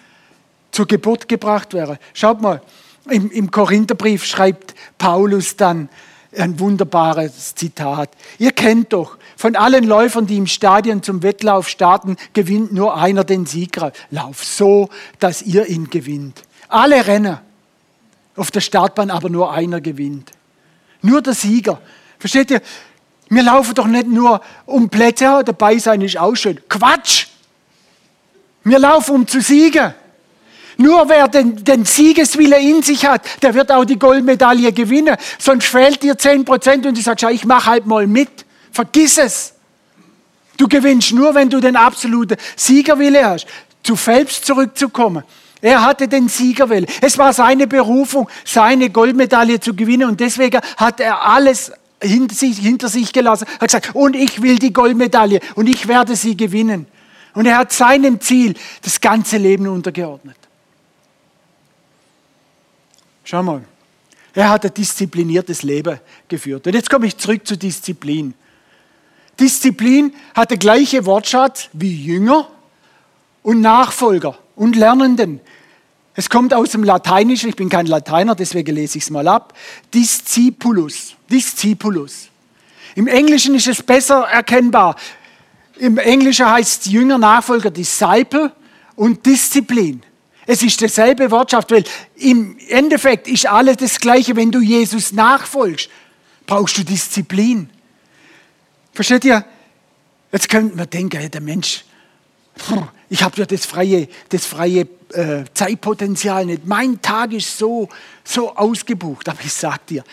zur 0.71 0.87
Geburt 0.87 1.29
gebracht 1.29 1.75
werden. 1.75 1.99
Schaut 2.15 2.41
mal, 2.41 2.63
im, 3.11 3.31
Im 3.31 3.51
Korintherbrief 3.51 4.25
schreibt 4.25 4.75
Paulus 4.97 5.57
dann 5.57 5.89
ein 6.37 6.59
wunderbares 6.59 7.55
Zitat. 7.55 8.11
Ihr 8.39 8.53
kennt 8.53 8.93
doch, 8.93 9.19
von 9.37 9.57
allen 9.57 9.85
Läufern, 9.85 10.27
die 10.27 10.37
im 10.37 10.47
Stadion 10.47 11.03
zum 11.03 11.23
Wettlauf 11.23 11.69
starten, 11.69 12.17
gewinnt 12.33 12.73
nur 12.73 12.97
einer 12.97 13.25
den 13.25 13.45
Siegerlauf, 13.45 14.45
so 14.45 14.89
dass 15.19 15.43
ihr 15.43 15.67
ihn 15.67 15.91
gewinnt. 15.91 16.43
Alle 16.69 17.07
Renner 17.07 17.43
auf 18.37 18.51
der 18.51 18.61
Startbahn, 18.61 19.11
aber 19.11 19.29
nur 19.29 19.53
einer 19.53 19.81
gewinnt. 19.81 20.31
Nur 21.03 21.21
der 21.21 21.35
Sieger. 21.35 21.81
Versteht 22.19 22.51
ihr? 22.51 22.63
Wir 23.29 23.43
laufen 23.43 23.75
doch 23.75 23.87
nicht 23.87 24.07
nur 24.07 24.41
um 24.65 24.89
Plätze, 24.89 25.43
dabei 25.45 25.79
sein 25.79 26.01
ist 26.03 26.17
auch 26.17 26.35
schön. 26.35 26.61
Quatsch! 26.69 27.27
Wir 28.65 28.79
laufen, 28.79 29.15
um 29.15 29.27
zu 29.27 29.41
siegen. 29.41 29.95
Nur 30.77 31.09
wer 31.09 31.29
den, 31.29 31.63
den 31.63 31.85
Siegeswille 31.85 32.59
in 32.59 32.83
sich 32.83 33.05
hat, 33.05 33.23
der 33.43 33.55
wird 33.55 33.71
auch 33.71 33.85
die 33.85 33.99
Goldmedaille 33.99 34.73
gewinnen. 34.73 35.17
Sonst 35.39 35.67
fehlt 35.67 36.03
dir 36.03 36.17
10 36.17 36.45
Prozent 36.45 36.87
und 36.87 36.97
du 36.97 37.03
sagst, 37.03 37.23
ja, 37.23 37.31
ich 37.31 37.45
mache 37.45 37.71
halt 37.71 37.87
mal 37.87 38.07
mit. 38.07 38.47
Vergiss 38.71 39.19
es. 39.19 39.53
Du 40.57 40.69
gewinnst 40.69 41.13
nur, 41.13 41.35
wenn 41.35 41.51
du 41.51 41.61
den 41.61 41.77
absoluten 41.77 42.37
Siegerwille 42.57 43.25
hast. 43.25 43.47
Zu 43.83 43.97
Phelps 43.97 44.43
zurückzukommen. 44.43 45.25
Er 45.61 45.85
hatte 45.85 46.09
den 46.09 46.29
Siegerwille. 46.29 46.87
Es 47.01 47.19
war 47.19 47.33
seine 47.33 47.67
Berufung, 47.67 48.29
seine 48.45 48.91
Goldmedaille 48.91 49.61
zu 49.61 49.75
gewinnen 49.75 50.09
und 50.09 50.21
deswegen 50.21 50.61
hat 50.77 50.99
er 51.01 51.25
alles 51.25 51.71
hinter 52.03 52.35
sich, 52.35 52.59
hinter 52.59 52.89
sich 52.89 53.13
gelassen. 53.13 53.47
Er 53.47 53.61
hat 53.61 53.69
gesagt, 53.69 53.95
und 53.95 54.17
ich 54.17 54.43
will 54.43 54.59
die 54.59 54.73
Goldmedaille 54.73 55.41
und 55.55 55.69
ich 55.69 55.87
werde 55.87 56.17
sie 56.17 56.37
gewinnen. 56.37 56.87
Und 57.35 57.47
er 57.47 57.59
hat 57.59 57.73
seinem 57.73 58.21
Ziel 58.21 58.55
das 58.83 59.01
ganze 59.01 59.39
Leben 59.39 59.67
untergeordnet. 59.67 60.37
Schau 63.25 63.43
mal, 63.43 63.65
er 64.35 64.51
hat 64.51 64.65
ein 64.65 64.75
diszipliniertes 64.75 65.63
Leben 65.63 65.99
geführt. 66.29 66.67
Und 66.67 66.75
jetzt 66.75 66.91
komme 66.91 67.07
ich 67.07 67.17
zurück 67.17 67.47
zu 67.47 67.57
Disziplin. 67.57 68.35
Disziplin 69.39 70.15
hat 70.35 70.51
der 70.51 70.59
gleiche 70.59 71.05
Wortschatz 71.07 71.69
wie 71.73 71.95
Jünger 72.05 72.49
und 73.43 73.61
Nachfolger 73.61 74.37
und 74.57 74.77
Lernenden. 74.77 75.41
Es 76.15 76.29
kommt 76.29 76.53
aus 76.53 76.71
dem 76.71 76.85
Lateinischen, 76.85 77.49
ich 77.49 77.57
bin 77.57 77.71
kein 77.71 77.87
Lateiner, 77.87 78.35
deswegen 78.35 78.75
lese 78.75 78.99
ich 78.99 79.05
es 79.05 79.11
mal 79.11 79.27
ab. 79.29 79.55
Discipulus. 79.95 81.15
Discipulus. 81.31 82.29
Im 82.95 83.07
Englischen 83.07 83.55
ist 83.55 83.67
es 83.67 83.83
besser 83.83 84.25
erkennbar. 84.25 84.97
Im 85.79 85.99
Englischen 85.99 86.49
heißt 86.49 86.87
Jünger, 86.87 87.19
Nachfolger, 87.19 87.71
Disciple 87.71 88.53
und 88.95 89.25
Disziplin. 89.25 90.03
Es 90.47 90.63
ist 90.63 90.81
dieselbe 90.81 91.31
Wortschaft, 91.31 91.71
weil 91.71 91.85
im 92.17 92.57
Endeffekt 92.69 93.29
ist 93.29 93.47
alles 93.47 93.77
das 93.77 93.99
Gleiche. 93.99 94.35
Wenn 94.37 94.51
du 94.51 94.61
Jesus 94.61 95.13
nachfolgst, 95.13 95.89
brauchst 96.47 96.79
du 96.79 96.85
Disziplin. 96.85 97.71
Versteht 98.93 99.25
ihr? 99.25 99.45
Jetzt 100.33 100.49
könnte 100.49 100.77
man 100.77 100.89
denken, 100.91 101.31
der 101.31 101.41
Mensch, 101.41 101.85
ich 103.09 103.23
habe 103.23 103.37
ja 103.39 103.47
das 103.47 103.67
freie, 103.67 104.09
das 104.29 104.47
freie 104.47 104.87
äh, 105.13 105.45
Zeitpotenzial 105.55 106.47
nicht. 106.47 106.67
Mein 106.67 107.01
Tag 107.01 107.33
ist 107.33 107.57
so, 107.57 107.89
so 108.25 108.55
ausgebucht. 108.55 109.29
Aber 109.29 109.39
ich 109.45 109.53
sage 109.53 109.81
dir, 109.89 110.05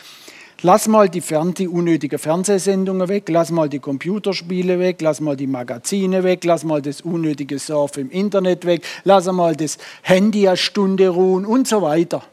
lass 0.62 0.88
mal 0.88 1.10
die, 1.10 1.22
Fern 1.22 1.54
die 1.54 1.68
unnötigen 1.68 2.20
Fernsehsendungen 2.20 3.08
weg, 3.08 3.30
lass 3.30 3.52
mal 3.52 3.70
die 3.70 3.80
Computerspiele 3.80 4.80
weg, 4.80 5.02
lass 5.02 5.22
mal 5.22 5.36
die 5.36 5.48
Magazine 5.48 6.24
weg, 6.24 6.44
lass 6.44 6.64
mal 6.64 6.82
das 6.82 7.02
unnötige 7.02 7.60
Surf 7.60 7.98
im 7.98 8.10
Internet 8.10 8.66
weg, 8.66 8.86
lass 9.04 9.26
mal 9.32 9.56
das 9.56 9.78
Handy 10.02 10.48
eine 10.48 10.58
Stunde 10.58 11.10
ruhen 11.10 11.46
und 11.46 11.68
so 11.68 11.82
weiter. 11.82 12.24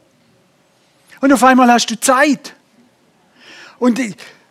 Und 1.21 1.33
auf 1.33 1.43
einmal 1.43 1.71
hast 1.71 1.89
du 1.89 1.99
Zeit. 1.99 2.53
Und 3.79 3.99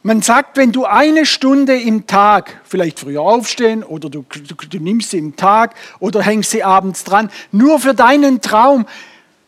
man 0.02 0.22
sagt, 0.22 0.56
wenn 0.56 0.70
du 0.70 0.84
eine 0.84 1.26
Stunde 1.26 1.76
im 1.80 2.06
Tag, 2.06 2.60
vielleicht 2.64 3.00
früher 3.00 3.22
aufstehen 3.22 3.82
oder 3.82 4.08
du, 4.08 4.24
du, 4.32 4.54
du 4.54 4.78
nimmst 4.78 5.10
sie 5.10 5.18
im 5.18 5.34
Tag 5.34 5.74
oder 5.98 6.22
hängst 6.22 6.50
sie 6.50 6.62
abends 6.62 7.02
dran, 7.02 7.30
nur 7.50 7.80
für 7.80 7.92
deinen 7.92 8.40
Traum, 8.40 8.86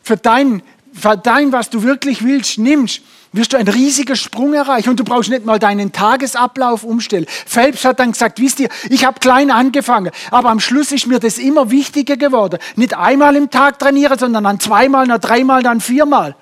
für 0.01 0.17
dein, 0.17 0.61
für 0.91 1.15
dein, 1.15 1.53
was 1.53 1.69
du 1.69 1.83
wirklich 1.83 2.23
willst, 2.25 2.57
nimmst, 2.57 3.01
wirst 3.31 3.53
du 3.53 3.57
einen 3.57 3.67
riesigen 3.67 4.15
Sprung 4.15 4.53
erreichen 4.53 4.89
und 4.89 4.99
du 4.99 5.03
brauchst 5.03 5.29
nicht 5.29 5.45
mal 5.45 5.59
deinen 5.59 5.91
Tagesablauf 5.91 6.83
umstellen. 6.83 7.25
Phelps 7.27 7.85
hat 7.85 7.99
dann 7.99 8.11
gesagt, 8.11 8.39
wisst 8.39 8.59
ihr, 8.59 8.69
ich 8.89 9.05
habe 9.05 9.19
klein 9.19 9.51
angefangen, 9.51 10.11
aber 10.31 10.49
am 10.49 10.59
Schluss 10.59 10.91
ist 10.91 11.07
mir 11.07 11.19
das 11.19 11.37
immer 11.37 11.69
wichtiger 11.71 12.17
geworden. 12.17 12.59
Nicht 12.75 12.95
einmal 12.95 13.35
im 13.35 13.49
Tag 13.49 13.79
trainieren, 13.79 14.17
sondern 14.17 14.43
dann 14.43 14.59
zweimal, 14.59 15.07
dann 15.07 15.21
dreimal, 15.21 15.63
dann 15.63 15.81
viermal. 15.81 16.35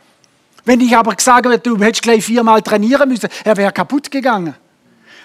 Wenn 0.66 0.82
ich 0.82 0.96
aber 0.96 1.16
gesagt 1.16 1.46
hätte, 1.46 1.70
du 1.70 1.78
hättest 1.82 2.04
gleich 2.04 2.26
viermal 2.26 2.62
trainieren 2.62 3.10
müssen, 3.10 3.30
er 3.44 3.56
wäre 3.58 3.72
kaputt 3.72 4.12
gegangen. 4.12 4.54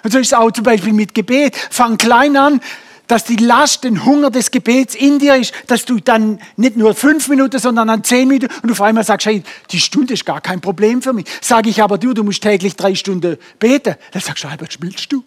Und 0.05 0.12
so 0.12 0.18
ist 0.18 0.29
es 0.29 0.35
auch 0.35 0.51
zum 0.51 0.64
Beispiel 0.64 0.92
mit 0.92 1.14
Gebet. 1.14 1.57
Fang 1.70 1.96
klein 1.96 2.37
an, 2.37 2.61
dass 3.12 3.25
die 3.25 3.37
Last, 3.37 3.85
den 3.85 4.07
Hunger 4.07 4.31
des 4.31 4.51
Gebets 4.51 4.94
in 4.94 5.18
dir 5.18 5.37
ist, 5.37 5.53
dass 5.66 5.85
du 5.85 6.01
dann 6.01 6.40
nicht 6.57 6.79
nur 6.79 6.94
fünf 6.94 7.29
Minuten, 7.29 7.59
sondern 7.59 7.88
dann 7.88 8.03
zehn 8.03 8.27
Minuten 8.27 8.51
und 8.62 8.70
auf 8.70 8.81
einmal 8.81 9.05
sagst, 9.05 9.27
hey, 9.27 9.42
die 9.70 9.81
Stunde 9.81 10.14
ist 10.14 10.25
gar 10.25 10.40
kein 10.40 10.62
Problem 10.62 11.03
für 11.03 11.12
mich. 11.12 11.27
Sage 11.42 11.68
ich 11.68 11.83
aber, 11.83 11.98
du, 11.98 12.14
du 12.14 12.25
musst 12.25 12.42
täglich 12.42 12.75
drei 12.75 12.94
Stunden 12.94 13.37
beten. 13.59 13.96
Dann 14.12 14.22
sagst 14.22 14.44
du, 14.44 14.48
Albert, 14.48 14.72
spielst 14.72 15.12
du? 15.12 15.22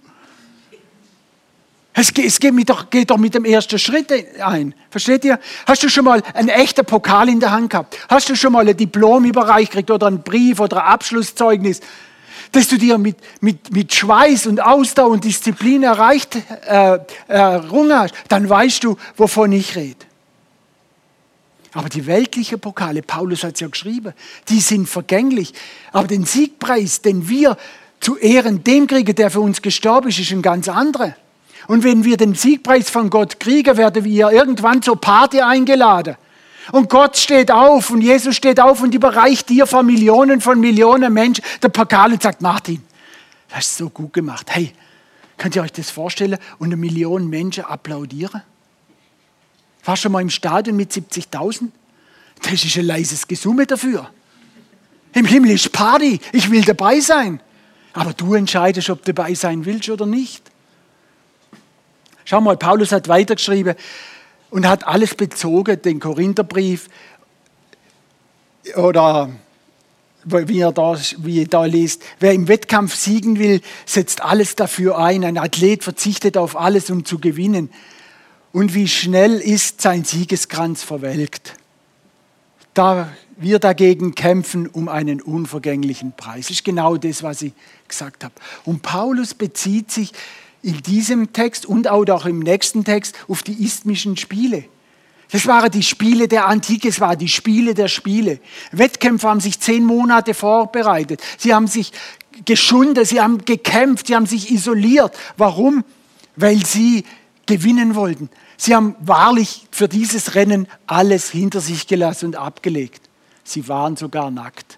Es, 1.94 2.12
geht, 2.12 2.68
doch, 2.68 2.90
geht 2.90 3.12
doch 3.12 3.18
mit 3.18 3.36
dem 3.36 3.46
ersten 3.46 3.78
Schritt 3.78 4.12
ein. 4.42 4.74
Versteht 4.90 5.24
ihr? 5.24 5.40
Hast 5.68 5.84
du 5.84 5.88
schon 5.88 6.06
mal 6.06 6.24
einen 6.34 6.50
echten 6.50 6.88
Pokal 6.88 7.30
in 7.30 7.40
der 7.40 7.52
Hand 7.52 7.70
gehabt? 7.70 8.00
Hast 8.10 8.28
du 8.30 8.36
schon 8.36 8.54
mal 8.54 8.68
ein 8.68 8.76
Diplom 8.76 9.26
überreicht 9.26 9.74
gekriegt 9.74 9.92
oder 9.92 10.08
einen 10.08 10.24
Brief 10.24 10.60
oder 10.60 10.84
ein 10.84 10.92
Abschlusszeugnis? 10.92 11.82
Dass 12.52 12.68
du 12.68 12.78
dir 12.78 12.98
mit, 12.98 13.18
mit, 13.42 13.72
mit 13.72 13.94
Schweiß 13.94 14.48
und 14.48 14.62
Ausdauer 14.62 15.12
und 15.12 15.24
Disziplin 15.24 15.84
erreicht, 15.84 16.38
äh, 16.68 17.00
errungen 17.28 17.98
hast, 17.98 18.14
dann 18.28 18.48
weißt 18.48 18.84
du, 18.84 18.98
wovon 19.18 19.52
ich 19.52 19.76
rede. 19.76 20.06
Aber 21.74 21.90
die 21.90 22.06
weltlichen 22.06 22.60
Pokale, 22.60 23.02
Paulus 23.02 23.44
hat 23.44 23.56
es 23.56 23.60
ja 23.60 23.68
geschrieben, 23.68 24.14
die 24.48 24.62
sind 24.62 24.88
vergänglich. 24.88 25.54
Aber 25.92 26.08
den 26.08 26.26
Siegpreis, 26.26 27.02
den 27.02 27.28
wir 27.28 27.58
zu 28.00 28.18
Ehren 28.18 28.64
dem 28.64 28.88
kriegen, 28.88 29.14
der 29.14 29.30
für 29.30 29.42
uns 29.42 29.62
gestorben 29.62 30.08
ist, 30.08 30.20
ist 30.20 30.32
ein 30.32 30.42
ganz 30.42 30.70
anderer. 30.70 31.16
Und 31.68 31.84
wenn 31.84 32.06
wir 32.06 32.16
den 32.16 32.34
Siegpreis 32.34 32.90
von 32.90 33.10
Gott 33.10 33.40
kriegen, 33.40 33.76
werden 33.76 34.06
wir 34.06 34.32
irgendwann 34.32 34.82
zur 34.82 35.02
Party 35.02 35.42
eingeladen. 35.42 36.16
Und 36.72 36.90
Gott 36.90 37.18
steht 37.18 37.52
auf 37.52 37.92
und 37.92 38.02
Jesus 38.02 38.36
steht 38.36 38.60
auf 38.60 38.82
und 38.82 38.94
überreicht 38.94 39.50
dir 39.50 39.68
vor 39.68 39.84
Millionen 39.84 40.42
von 40.42 40.60
Millionen 40.60 41.14
Menschen 41.14 41.44
der 41.62 41.70
Pokal 41.70 42.14
und 42.14 42.22
sagt, 42.22 42.42
Martin, 42.42 42.82
das 43.50 43.66
ist 43.66 43.78
so 43.78 43.90
gut 43.90 44.14
gemacht. 44.14 44.48
Hey, 44.50 44.74
könnt 45.38 45.56
ihr 45.56 45.62
euch 45.62 45.72
das 45.72 45.92
vorstellen? 45.92 46.38
Und 46.58 46.68
eine 46.68 46.78
Million 46.78 47.30
Menschen 47.30 47.66
applaudieren? 47.66 48.42
Warst 49.84 50.02
du 50.02 50.04
schon 50.04 50.12
mal 50.12 50.22
im 50.22 50.30
Stadion 50.32 50.76
mit 50.76 50.92
70.000? 50.92 51.70
Das 52.42 52.54
ist 52.54 52.78
ein 52.78 52.86
leises 52.86 53.28
Gesumme 53.28 53.66
dafür. 53.66 54.10
Im 55.14 55.26
Himmel 55.26 55.52
ist 55.52 55.72
Party, 55.72 56.20
ich 56.34 56.50
will 56.50 56.64
dabei 56.64 57.00
sein. 57.00 57.40
Aber 57.94 58.12
du 58.12 58.34
entscheidest, 58.34 58.90
ob 58.90 59.06
du 59.06 59.14
dabei 59.14 59.34
sein 59.36 59.64
willst 59.64 59.90
oder 59.90 60.06
nicht. 60.06 60.44
Schau 62.26 62.42
mal, 62.42 62.58
Paulus 62.58 62.92
hat 62.92 63.08
weitergeschrieben, 63.08 63.76
und 64.50 64.68
hat 64.68 64.88
alles 64.88 65.16
bezogen, 65.16 65.82
den 65.82 66.00
Korintherbrief 66.00 66.90
oder 68.76 69.30
wie 70.26 70.60
er 70.60 70.72
da, 70.72 70.98
wie 71.18 71.42
er 71.42 71.48
da 71.48 71.66
liest, 71.66 72.02
wer 72.20 72.34
im 72.34 72.48
Wettkampf 72.48 72.96
siegen 72.96 73.38
will, 73.38 73.62
setzt 73.86 74.22
alles 74.22 74.56
dafür 74.56 74.98
ein. 74.98 75.24
Ein 75.24 75.38
Athlet 75.38 75.84
verzichtet 75.84 76.36
auf 76.38 76.58
alles, 76.58 76.90
um 76.90 77.06
zu 77.06 77.20
gewinnen. 77.20 77.70
Und 78.52 78.74
wie 78.74 78.88
schnell 78.88 79.36
ist 79.36 79.82
sein 79.82 80.04
Siegeskranz 80.04 80.82
verwelkt. 80.82 81.56
Da 82.74 83.10
wir 83.38 83.60
dagegen 83.60 84.16
kämpfen 84.16 84.68
um 84.68 84.88
einen 84.88 85.22
unvergänglichen 85.22 86.14
Preis. 86.14 86.48
Das 86.48 86.58
ist 86.58 86.66
genau 86.66 86.96
das, 86.98 87.22
was 87.22 87.42
ich 87.42 87.54
gesagt 87.88 88.24
habe. 88.24 88.34
Und 88.64 88.82
Paulus 88.82 89.34
bezieht 89.34 89.92
sich 89.92 90.14
in 90.66 90.82
diesem 90.82 91.32
Text 91.32 91.66
und 91.68 91.88
auch 91.88 92.26
im 92.26 92.40
nächsten 92.40 92.84
Text 92.84 93.16
auf 93.28 93.44
die 93.44 93.64
isthmischen 93.64 94.18
Spiele. 94.18 94.66
Das 95.32 95.46
waren 95.46 95.70
die 95.72 95.84
Spiele 95.84 96.28
der 96.28 96.48
Antike, 96.48 96.88
es 96.88 97.00
waren 97.00 97.20
die 97.20 97.28
Spiele 97.28 97.76
der 97.76 97.88
Spiele. 97.88 98.40
Wettkämpfe 98.72 99.28
haben 99.28 99.40
sich 99.40 99.60
zehn 99.60 99.86
Monate 99.86 100.34
vorbereitet. 100.34 101.22
Sie 101.38 101.54
haben 101.54 101.68
sich 101.68 101.92
geschunden, 102.46 103.06
sie 103.06 103.22
haben 103.22 103.46
gekämpft, 103.46 104.08
sie 104.08 104.16
haben 104.16 104.26
sich 104.26 104.52
isoliert. 104.52 105.16
Warum? 105.38 105.84
Weil 106.36 106.66
sie 106.66 107.06
gewinnen 107.46 107.94
wollten. 107.94 108.30
Sie 108.58 108.74
haben 108.74 108.96
wahrlich 109.00 109.68
für 109.70 109.88
dieses 109.88 110.34
Rennen 110.34 110.68
alles 110.88 111.30
hinter 111.30 111.62
sich 111.62 111.86
gelassen 111.86 112.28
und 112.28 112.36
abgelegt. 112.38 113.02
Sie 113.44 113.68
waren 113.68 113.98
sogar 113.98 114.32
nackt. 114.32 114.78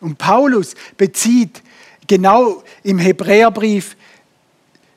Und 0.00 0.16
Paulus 0.16 0.74
bezieht 0.96 1.62
genau 2.06 2.62
im 2.82 2.98
Hebräerbrief 2.98 3.96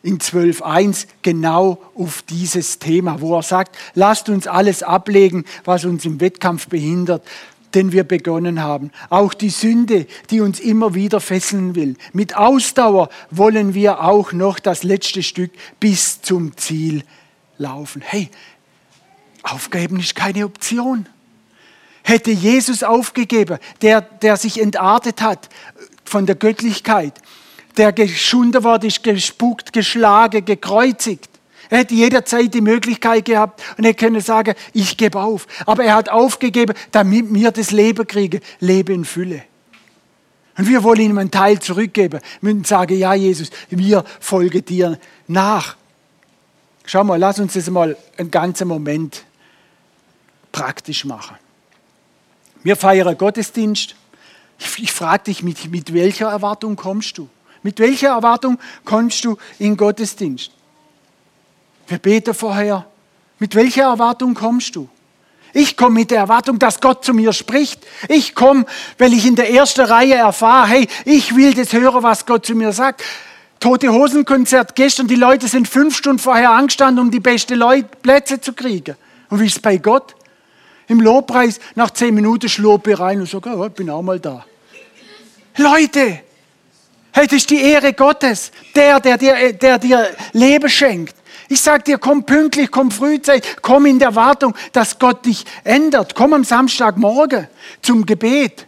in 0.04 0.20
12.1 0.20 1.08
genau 1.22 1.82
auf 1.96 2.22
dieses 2.24 2.78
Thema, 2.78 3.22
wo 3.22 3.36
er 3.38 3.42
sagt, 3.42 3.78
lasst 3.96 4.28
uns 4.30 4.48
alles 4.48 4.84
ablegen, 4.84 5.46
was 5.63 5.86
uns 5.86 6.04
im 6.04 6.20
Wettkampf 6.20 6.68
behindert, 6.68 7.26
den 7.74 7.94
wir 7.94 8.04
begonnen 8.04 8.62
haben. 8.62 8.92
Auch 9.10 9.34
die 9.34 9.50
Sünde, 9.50 10.06
die 10.30 10.42
uns 10.42 10.60
immer 10.60 10.94
wieder 10.94 11.22
fesseln 11.22 11.74
will. 11.74 11.96
Mit 12.12 12.36
Ausdauer 12.36 13.10
wollen 13.32 13.74
wir 13.74 14.04
auch 14.04 14.34
noch 14.34 14.60
das 14.60 14.84
letzte 14.84 15.24
Stück 15.24 15.52
bis 15.80 16.22
zum 16.22 16.56
Ziel 16.58 17.04
laufen. 17.58 18.02
Hey, 18.06 18.30
aufgeben 19.42 20.00
ist 20.00 20.16
keine 20.16 20.46
Option. 20.46 21.08
Hätte 22.04 22.32
Jesus 22.32 22.84
aufgegeben, 22.84 23.58
der, 23.82 24.02
der 24.02 24.36
sich 24.36 24.62
entartet 24.62 25.22
hat 25.22 25.48
von 26.04 26.26
der 26.26 26.36
Göttlichkeit, 26.36 27.13
der 27.78 27.92
geschunden 27.92 28.64
worden 28.64 28.88
ist, 28.88 29.04
gespuckt, 29.04 29.74
geschlagen, 29.74 30.46
gekreuzigt. 30.46 31.30
Er 31.70 31.80
hätte 31.80 31.96
jederzeit 31.96 32.54
die 32.54 32.62
Möglichkeit 32.62 33.26
gehabt 33.26 33.62
und 33.78 33.86
er 33.86 33.94
könnte 33.94 34.22
sagen, 34.22 34.54
ich 34.74 34.98
gebe 34.98 35.20
auf. 35.20 35.48
Aber 35.66 35.84
er 35.84 35.96
hat 35.96 36.10
aufgegeben, 36.10 36.76
damit 36.92 37.34
wir 37.34 37.52
das 37.52 37.72
Leben 37.72 38.06
kriegen, 38.06 38.42
Leben 38.60 38.94
in 38.94 39.06
Fülle. 39.06 39.44
Und 40.58 40.68
wir 40.68 40.84
wollen 40.84 41.02
ihm 41.02 41.18
einen 41.18 41.32
Teil 41.32 41.60
zurückgeben. 41.60 42.20
Wir 42.42 42.54
müssen 42.54 42.66
sagen, 42.66 42.98
ja 42.98 43.14
Jesus, 43.16 43.50
wir 43.70 44.04
folgen 44.20 44.64
dir 44.64 45.00
nach. 45.28 45.78
Schau 46.86 47.04
mal, 47.04 47.18
lass 47.18 47.40
uns 47.40 47.54
das 47.54 47.70
mal 47.70 47.98
einen 48.18 48.30
ganzen 48.30 48.68
Moment 48.68 49.24
praktisch 50.52 51.06
machen. 51.06 51.38
Wir 52.62 52.76
feiern 52.76 53.18
Gottesdienst. 53.18 53.96
Ich, 54.60 54.84
ich 54.84 54.92
frage 54.92 55.24
dich, 55.24 55.44
mit, 55.44 55.72
mit 55.72 55.94
welcher 55.94 56.30
Erwartung 56.30 56.76
kommst 56.76 57.18
du? 57.18 57.30
Mit 57.63 57.80
welcher 57.80 58.10
Erwartung 58.10 58.60
kommst 58.86 59.23
du 59.26 59.38
in 59.58 59.76
Gottesdienst? 59.78 60.52
Wir 61.88 61.97
beten 61.97 62.34
vorher. 62.34 62.86
Mit 63.39 63.56
welcher 63.56 63.84
Erwartung 63.84 64.34
kommst 64.34 64.76
du? 64.76 64.89
Ich 65.54 65.78
komme 65.78 65.99
mit 65.99 66.12
der 66.12 66.19
Erwartung, 66.19 66.58
dass 66.58 66.82
Gott 66.82 67.06
zu 67.06 67.13
mir 67.13 67.32
spricht. 67.32 67.86
Ich 68.10 68.34
komme, 68.34 68.65
weil 68.97 69.13
ich 69.13 69.26
in 69.26 69.36
der 69.36 69.52
ersten 69.52 69.82
Reihe 69.82 70.15
erfahre, 70.15 70.67
hey, 70.67 70.88
ich 71.06 71.36
will 71.36 71.54
das 71.54 71.73
hören, 71.73 72.02
was 72.02 72.26
Gott 72.26 72.45
zu 72.45 72.56
mir 72.56 72.71
sagt. 72.71 73.04
Tote 73.60 73.93
Hosenkonzert 73.93 74.76
gestern, 74.76 75.08
die 75.08 75.15
Leute 75.15 75.47
sind 75.47 75.67
fünf 75.67 75.95
Stunden 75.95 76.19
vorher 76.19 76.52
angestanden, 76.52 77.06
um 77.06 77.12
die 77.12 77.19
besten 77.19 77.58
Leute, 77.58 77.88
Plätze 78.02 78.41
zu 78.41 78.54
kriegen. 78.54 78.95
Und 79.30 79.39
wie 79.39 79.45
ist 79.45 79.58
es 79.58 79.62
bei 79.62 79.78
Gott? 79.78 80.15
Im 80.88 80.99
Lobpreis, 80.99 81.60
nach 81.76 81.91
zehn 81.91 82.13
Minuten 82.13 82.49
schlob 82.49 82.88
ich 82.88 82.99
rein 82.99 83.19
und 83.19 83.30
sage, 83.30 83.56
oh, 83.56 83.65
ich 83.65 83.71
bin 83.71 83.89
auch 83.89 84.02
mal 84.02 84.19
da. 84.19 84.45
Leute, 85.58 86.19
Hey, 87.13 87.28
das 87.28 87.38
ist 87.38 87.49
die 87.52 87.62
Ehre 87.62 87.93
Gottes, 87.93 88.52
der, 88.76 88.99
der 88.99 89.17
dir, 89.19 89.54
der 89.54 89.78
dir 89.78 90.15
Leben 90.32 90.67
schenkt. 90.67 91.15
Ich 91.47 91.62
sage 91.62 91.84
dir, 91.84 91.97
komm 91.99 92.26
pünktlich, 92.26 92.71
komm 92.71 92.89
frühzeitig, 92.89 93.58
komm 93.62 93.86
in 93.86 93.99
der 93.99 94.15
Wartung, 94.15 94.56
dass 94.71 94.97
Gott 94.97 95.23
dich 95.23 95.45
ändert. 95.63 96.15
Komm 96.15 96.34
am 96.34 96.43
Samstagmorgen 96.43 97.47
zum 97.84 98.08
Gebet, 98.08 98.65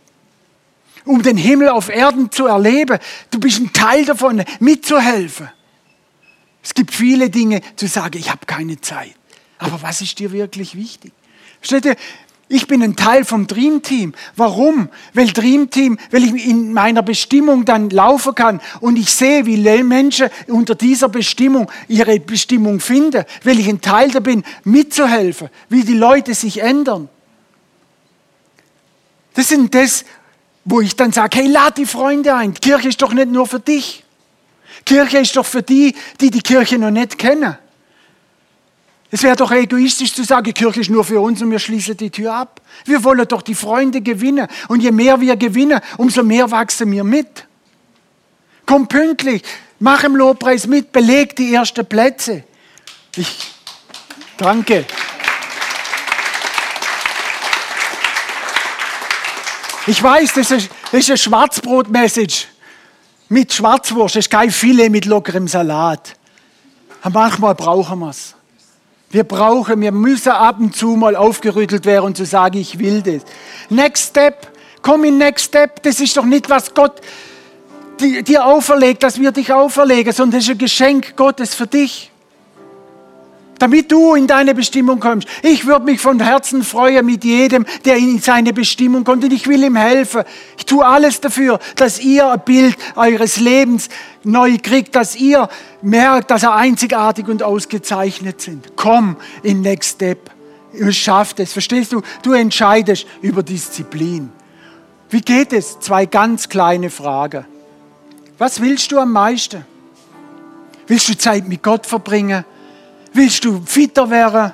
um 1.05 1.23
den 1.23 1.37
Himmel 1.37 1.69
auf 1.69 1.89
Erden 1.89 2.31
zu 2.31 2.45
erleben. 2.45 2.99
Du 3.31 3.39
bist 3.39 3.59
ein 3.59 3.73
Teil 3.73 4.05
davon, 4.05 4.43
mitzuhelfen. 4.59 5.49
Es 6.61 6.75
gibt 6.75 6.93
viele 6.93 7.31
Dinge 7.31 7.61
zu 7.75 7.87
sagen, 7.87 8.19
ich 8.19 8.29
habe 8.29 8.45
keine 8.45 8.79
Zeit. 8.79 9.15
Aber 9.57 9.81
was 9.81 10.01
ist 10.01 10.19
dir 10.19 10.31
wirklich 10.31 10.75
wichtig? 10.75 11.13
Versteht 11.61 11.85
ihr? 11.85 11.95
Ich 12.47 12.67
bin 12.67 12.83
ein 12.83 12.95
Teil 12.95 13.25
vom 13.25 13.47
Dream 13.47 13.81
Team. 13.81 14.13
Warum? 14.35 14.89
Weil 15.13 15.27
Dream 15.27 15.71
Team, 15.71 15.97
weil 16.11 16.23
ich 16.23 16.47
in 16.47 16.73
meiner 16.73 17.01
Bestimmung 17.01 17.65
dann 17.65 17.89
laufen 17.89 18.35
kann 18.35 18.61
und 18.81 18.97
ich 18.97 19.09
sehe, 19.09 19.47
wie 19.47 19.57
Menschen 19.83 20.29
unter 20.47 20.75
dieser 20.75 21.09
Bestimmung 21.09 21.71
ihre 21.87 22.19
Bestimmung 22.19 22.79
finden, 22.79 23.25
weil 23.43 23.59
ich 23.59 23.67
ein 23.67 23.81
Teil 23.81 24.11
da 24.11 24.19
bin, 24.19 24.43
mitzuhelfen, 24.63 25.49
wie 25.69 25.83
die 25.83 25.95
Leute 25.95 26.35
sich 26.35 26.61
ändern. 26.61 27.09
Das 29.33 29.49
sind 29.49 29.73
das, 29.73 30.05
wo 30.65 30.81
ich 30.81 30.95
dann 30.95 31.11
sage, 31.11 31.39
hey, 31.39 31.47
lad 31.47 31.77
die 31.77 31.85
Freunde 31.85 32.35
ein. 32.35 32.53
Die 32.53 32.61
Kirche 32.61 32.89
ist 32.89 33.01
doch 33.01 33.13
nicht 33.13 33.31
nur 33.31 33.47
für 33.47 33.59
dich. 33.59 34.03
Kirche 34.85 35.17
ist 35.17 35.35
doch 35.35 35.45
für 35.45 35.63
die, 35.63 35.95
die 36.21 36.29
die 36.29 36.41
Kirche 36.41 36.77
noch 36.77 36.91
nicht 36.91 37.17
kennen. 37.17 37.57
Es 39.15 39.23
wäre 39.23 39.37
doch 39.37 39.49
egoistisch 39.49 40.13
zu 40.13 40.25
sagen, 40.25 40.43
die 40.43 40.51
Kirche 40.51 40.81
ist 40.81 40.89
nur 40.89 41.05
für 41.05 41.21
uns 41.21 41.41
und 41.41 41.49
wir 41.49 41.59
schließen 41.59 41.95
die 41.95 42.09
Tür 42.09 42.33
ab. 42.33 42.59
Wir 42.83 43.01
wollen 43.01 43.25
doch 43.25 43.41
die 43.41 43.55
Freunde 43.55 44.01
gewinnen. 44.01 44.45
Und 44.67 44.81
je 44.81 44.91
mehr 44.91 45.21
wir 45.21 45.37
gewinnen, 45.37 45.79
umso 45.95 46.21
mehr 46.21 46.51
wachsen 46.51 46.91
wir 46.91 47.05
mit. 47.05 47.47
Komm 48.65 48.89
pünktlich, 48.89 49.41
mach 49.79 50.03
im 50.03 50.17
Lobpreis 50.17 50.67
mit, 50.67 50.91
beleg 50.91 51.33
die 51.37 51.53
ersten 51.53 51.85
Plätze. 51.85 52.43
Ich 53.15 53.53
danke. 54.35 54.83
Ich 59.87 60.03
weiß, 60.03 60.33
das 60.33 60.51
ist, 60.51 60.69
das 60.91 60.99
ist 60.99 61.09
eine 61.09 61.17
Schwarzbrot-Message 61.17 62.47
mit 63.29 63.53
Schwarzwurst. 63.53 64.17
Das 64.17 64.25
ist 64.25 64.29
kein 64.29 64.51
Filet 64.51 64.89
mit 64.89 65.05
lockerem 65.05 65.47
Salat. 65.47 66.17
Manchmal 67.09 67.55
brauchen 67.55 67.99
wir 67.99 68.09
es. 68.09 68.35
Wir 69.09 69.23
brauchen, 69.23 69.81
wir 69.81 69.91
müssen 69.91 70.31
ab 70.31 70.59
und 70.59 70.75
zu 70.75 70.95
mal 70.95 71.15
aufgerüttelt 71.15 71.85
werden 71.85 72.05
und 72.05 72.17
zu 72.17 72.25
sagen, 72.25 72.57
ich 72.57 72.79
will 72.79 73.01
das. 73.01 73.23
Next 73.69 74.09
Step, 74.09 74.47
komm 74.81 75.03
in 75.03 75.17
Next 75.17 75.45
Step, 75.45 75.81
das 75.83 75.99
ist 75.99 76.17
doch 76.17 76.25
nicht, 76.25 76.49
was 76.49 76.73
Gott 76.73 77.01
dir 77.99 78.45
auferlegt, 78.45 79.03
dass 79.03 79.19
wir 79.19 79.31
dich 79.31 79.53
auferlegen, 79.53 80.11
sondern 80.11 80.39
das 80.39 80.45
ist 80.45 80.51
ein 80.51 80.57
Geschenk 80.57 81.15
Gottes 81.15 81.55
für 81.55 81.67
dich 81.67 82.11
damit 83.59 83.91
du 83.91 84.15
in 84.15 84.27
deine 84.27 84.53
Bestimmung 84.53 84.99
kommst. 84.99 85.27
Ich 85.41 85.65
würde 85.65 85.85
mich 85.85 86.01
von 86.01 86.19
Herzen 86.19 86.63
freuen 86.63 87.05
mit 87.05 87.23
jedem, 87.23 87.65
der 87.85 87.97
in 87.97 88.19
seine 88.19 88.53
Bestimmung 88.53 89.03
kommt 89.03 89.23
und 89.23 89.33
ich 89.33 89.47
will 89.47 89.63
ihm 89.63 89.75
helfen. 89.75 90.23
Ich 90.57 90.65
tue 90.65 90.85
alles 90.85 91.21
dafür, 91.21 91.59
dass 91.75 91.99
ihr 91.99 92.29
ein 92.29 92.41
Bild 92.43 92.75
eures 92.95 93.39
Lebens 93.39 93.89
neu 94.23 94.57
kriegt, 94.61 94.95
dass 94.95 95.15
ihr 95.15 95.49
merkt, 95.81 96.31
dass 96.31 96.43
ihr 96.43 96.53
einzigartig 96.53 97.27
und 97.27 97.43
ausgezeichnet 97.43 98.41
sind. 98.41 98.73
Komm 98.75 99.17
in 99.43 99.61
Next 99.61 99.95
Step. 99.95 100.31
Ihr 100.73 100.91
schafft 100.91 101.39
es. 101.39 101.53
Verstehst 101.53 101.93
du? 101.93 102.01
Du 102.21 102.33
entscheidest 102.33 103.07
über 103.21 103.43
Disziplin. 103.43 104.29
Wie 105.09 105.21
geht 105.21 105.53
es? 105.53 105.79
Zwei 105.79 106.05
ganz 106.05 106.49
kleine 106.49 106.89
Fragen. 106.89 107.45
Was 108.37 108.59
willst 108.59 108.91
du 108.91 108.99
am 108.99 109.13
meisten? 109.13 109.63
Willst 110.87 111.07
du 111.09 111.17
Zeit 111.17 111.47
mit 111.47 111.63
Gott 111.63 111.85
verbringen? 111.85 112.43
Willst 113.15 113.45
du 113.45 113.61
fitter 113.65 114.09
werden? 114.09 114.51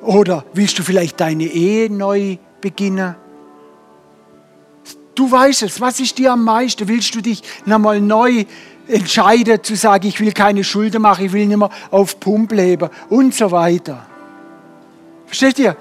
Oder 0.00 0.44
willst 0.52 0.78
du 0.78 0.84
vielleicht 0.84 1.20
deine 1.20 1.46
Ehe 1.46 1.90
neu 1.90 2.36
beginnen? 2.60 3.16
Du 5.16 5.28
weißt 5.28 5.64
es, 5.64 5.80
was 5.80 5.98
ist 5.98 6.16
dir 6.16 6.32
am 6.32 6.44
meisten? 6.44 6.86
Willst 6.86 7.12
du 7.16 7.20
dich 7.20 7.42
nochmal 7.64 8.00
neu 8.00 8.44
entscheiden, 8.86 9.64
zu 9.64 9.74
sagen, 9.74 10.06
ich 10.06 10.20
will 10.20 10.30
keine 10.30 10.62
Schulden 10.62 11.02
machen, 11.02 11.24
ich 11.24 11.32
will 11.32 11.46
nicht 11.46 11.56
mehr 11.56 11.70
auf 11.90 12.20
Pump 12.20 12.52
leben 12.52 12.88
und 13.08 13.34
so 13.34 13.50
weiter? 13.50 14.06
Versteht 15.26 15.58
ihr? 15.58 15.76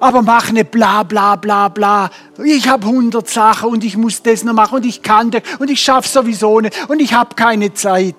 Aber 0.00 0.20
mach 0.20 0.50
nicht 0.50 0.70
bla 0.70 1.02
bla 1.02 1.36
bla 1.36 1.68
bla. 1.68 2.10
Ich 2.44 2.68
habe 2.68 2.86
hundert 2.86 3.30
Sachen 3.30 3.70
und 3.70 3.84
ich 3.84 3.96
muss 3.96 4.22
das 4.22 4.44
noch 4.44 4.52
machen 4.52 4.74
und 4.74 4.84
ich 4.84 5.00
kann 5.00 5.30
das 5.30 5.42
und 5.58 5.70
ich 5.70 5.80
schaffe 5.80 6.08
sowieso 6.08 6.60
nicht 6.60 6.90
und 6.90 7.00
ich 7.00 7.14
habe 7.14 7.34
keine 7.34 7.72
Zeit 7.72 8.16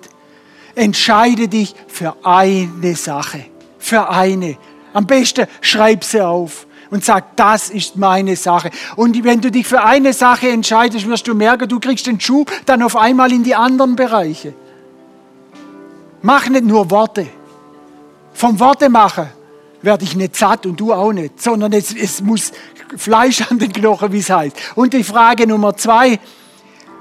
entscheide 0.74 1.48
dich 1.48 1.74
für 1.86 2.16
eine 2.22 2.96
Sache. 2.96 3.46
Für 3.78 4.08
eine. 4.08 4.56
Am 4.92 5.06
besten 5.06 5.46
schreib 5.60 6.04
sie 6.04 6.24
auf 6.24 6.66
und 6.90 7.04
sag, 7.04 7.36
das 7.36 7.70
ist 7.70 7.96
meine 7.96 8.36
Sache. 8.36 8.70
Und 8.96 9.22
wenn 9.24 9.40
du 9.40 9.50
dich 9.50 9.66
für 9.66 9.82
eine 9.82 10.12
Sache 10.12 10.48
entscheidest, 10.48 11.08
wirst 11.08 11.26
du 11.26 11.34
merken, 11.34 11.68
du 11.68 11.80
kriegst 11.80 12.06
den 12.06 12.20
Schuh 12.20 12.44
dann 12.66 12.82
auf 12.82 12.96
einmal 12.96 13.32
in 13.32 13.42
die 13.42 13.54
anderen 13.54 13.96
Bereiche. 13.96 14.54
Mach 16.22 16.48
nicht 16.48 16.64
nur 16.64 16.90
Worte. 16.90 17.26
Vom 18.32 18.58
Worte 18.58 18.88
machen 18.88 19.28
werde 19.82 20.04
ich 20.04 20.16
nicht 20.16 20.36
satt 20.36 20.66
und 20.66 20.80
du 20.80 20.92
auch 20.92 21.12
nicht, 21.12 21.42
sondern 21.42 21.72
es, 21.72 21.94
es 21.94 22.22
muss 22.22 22.52
Fleisch 22.96 23.42
an 23.50 23.58
den 23.58 23.72
Knochen, 23.72 24.12
wie 24.12 24.18
es 24.18 24.30
heißt. 24.30 24.56
Und 24.74 24.94
die 24.94 25.04
Frage 25.04 25.46
Nummer 25.46 25.76
zwei, 25.76 26.18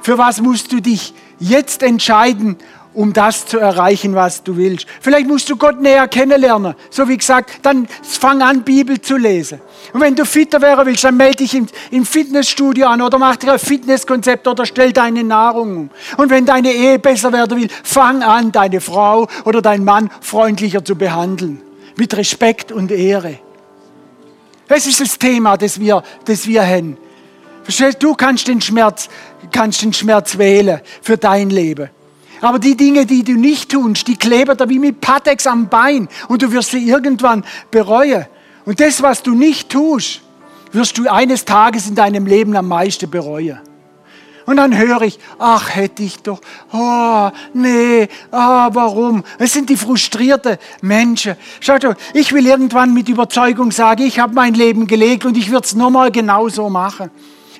für 0.01 0.17
was 0.17 0.41
musst 0.41 0.71
du 0.71 0.81
dich 0.81 1.13
jetzt 1.39 1.83
entscheiden 1.83 2.57
um 2.93 3.13
das 3.13 3.45
zu 3.45 3.59
erreichen, 3.59 4.15
was 4.15 4.43
du 4.43 4.57
willst. 4.57 4.85
Vielleicht 5.01 5.27
musst 5.27 5.49
du 5.49 5.55
Gott 5.55 5.81
näher 5.81 6.07
kennenlernen. 6.07 6.75
So 6.89 7.07
wie 7.07 7.17
gesagt, 7.17 7.51
dann 7.63 7.87
fang 8.01 8.41
an, 8.41 8.63
Bibel 8.63 9.01
zu 9.01 9.17
lesen. 9.17 9.61
Und 9.93 10.01
wenn 10.01 10.15
du 10.15 10.25
fitter 10.25 10.61
werden 10.61 10.85
willst, 10.85 11.03
dann 11.03 11.17
melde 11.17 11.37
dich 11.37 11.55
im, 11.55 11.67
im 11.91 12.05
Fitnessstudio 12.05 12.87
an 12.87 13.01
oder 13.01 13.17
mach 13.17 13.35
dir 13.35 13.53
ein 13.53 13.59
Fitnesskonzept 13.59 14.47
oder 14.47 14.65
stell 14.65 14.93
deine 14.93 15.23
Nahrung 15.23 15.77
um. 15.77 15.89
Und 16.17 16.29
wenn 16.29 16.45
deine 16.45 16.71
Ehe 16.71 16.99
besser 16.99 17.33
werden 17.33 17.59
will, 17.59 17.69
fang 17.83 18.23
an, 18.23 18.51
deine 18.51 18.81
Frau 18.81 19.27
oder 19.45 19.61
deinen 19.61 19.85
Mann 19.85 20.09
freundlicher 20.21 20.83
zu 20.83 20.95
behandeln. 20.95 21.61
Mit 21.95 22.15
Respekt 22.15 22.71
und 22.71 22.91
Ehre. 22.91 23.39
Das 24.67 24.87
ist 24.87 25.01
das 25.01 25.19
Thema, 25.19 25.57
das 25.57 25.79
wir, 25.79 26.03
das 26.25 26.47
wir 26.47 26.65
haben. 26.65 26.97
Verstehst 27.63 28.01
du, 28.01 28.13
kannst 28.13 28.47
den 28.47 28.61
Schmerz, 28.61 29.09
kannst 29.51 29.81
den 29.81 29.93
Schmerz 29.93 30.37
wählen 30.37 30.81
für 31.01 31.17
dein 31.17 31.49
Leben. 31.49 31.89
Aber 32.43 32.59
die 32.59 32.75
Dinge, 32.75 33.05
die 33.05 33.23
du 33.23 33.33
nicht 33.37 33.71
tust, 33.71 34.05
die 34.05 34.17
kleben 34.17 34.57
da 34.57 34.67
wie 34.67 34.77
mit 34.77 34.99
Patex 34.99 35.47
am 35.47 35.69
Bein 35.69 36.09
und 36.27 36.41
du 36.41 36.51
wirst 36.51 36.71
sie 36.71 36.85
irgendwann 36.89 37.45
bereuen. 37.71 38.25
Und 38.65 38.81
das, 38.81 39.01
was 39.01 39.23
du 39.23 39.33
nicht 39.33 39.69
tust, 39.69 40.19
wirst 40.73 40.97
du 40.97 41.09
eines 41.09 41.45
Tages 41.45 41.87
in 41.87 41.95
deinem 41.95 42.25
Leben 42.25 42.53
am 42.57 42.67
meisten 42.67 43.09
bereuen. 43.09 43.59
Und 44.45 44.57
dann 44.57 44.77
höre 44.77 45.03
ich, 45.03 45.19
ach, 45.39 45.73
hätte 45.73 46.03
ich 46.03 46.17
doch, 46.17 46.41
oh, 46.73 47.29
nee, 47.53 48.09
ah, 48.29 48.69
warum? 48.73 49.23
Es 49.39 49.53
sind 49.53 49.69
die 49.69 49.77
frustrierten 49.77 50.57
Menschen. 50.81 51.37
Schaut 51.61 51.85
doch, 51.85 51.95
ich 52.13 52.33
will 52.33 52.45
irgendwann 52.45 52.93
mit 52.93 53.07
Überzeugung 53.07 53.71
sagen, 53.71 54.03
ich 54.03 54.19
habe 54.19 54.33
mein 54.33 54.53
Leben 54.53 54.85
gelegt 54.85 55.23
und 55.23 55.37
ich 55.37 55.49
würde 55.49 55.63
es 55.65 55.75
nochmal 55.75 56.11
genauso 56.11 56.69
machen. 56.69 57.09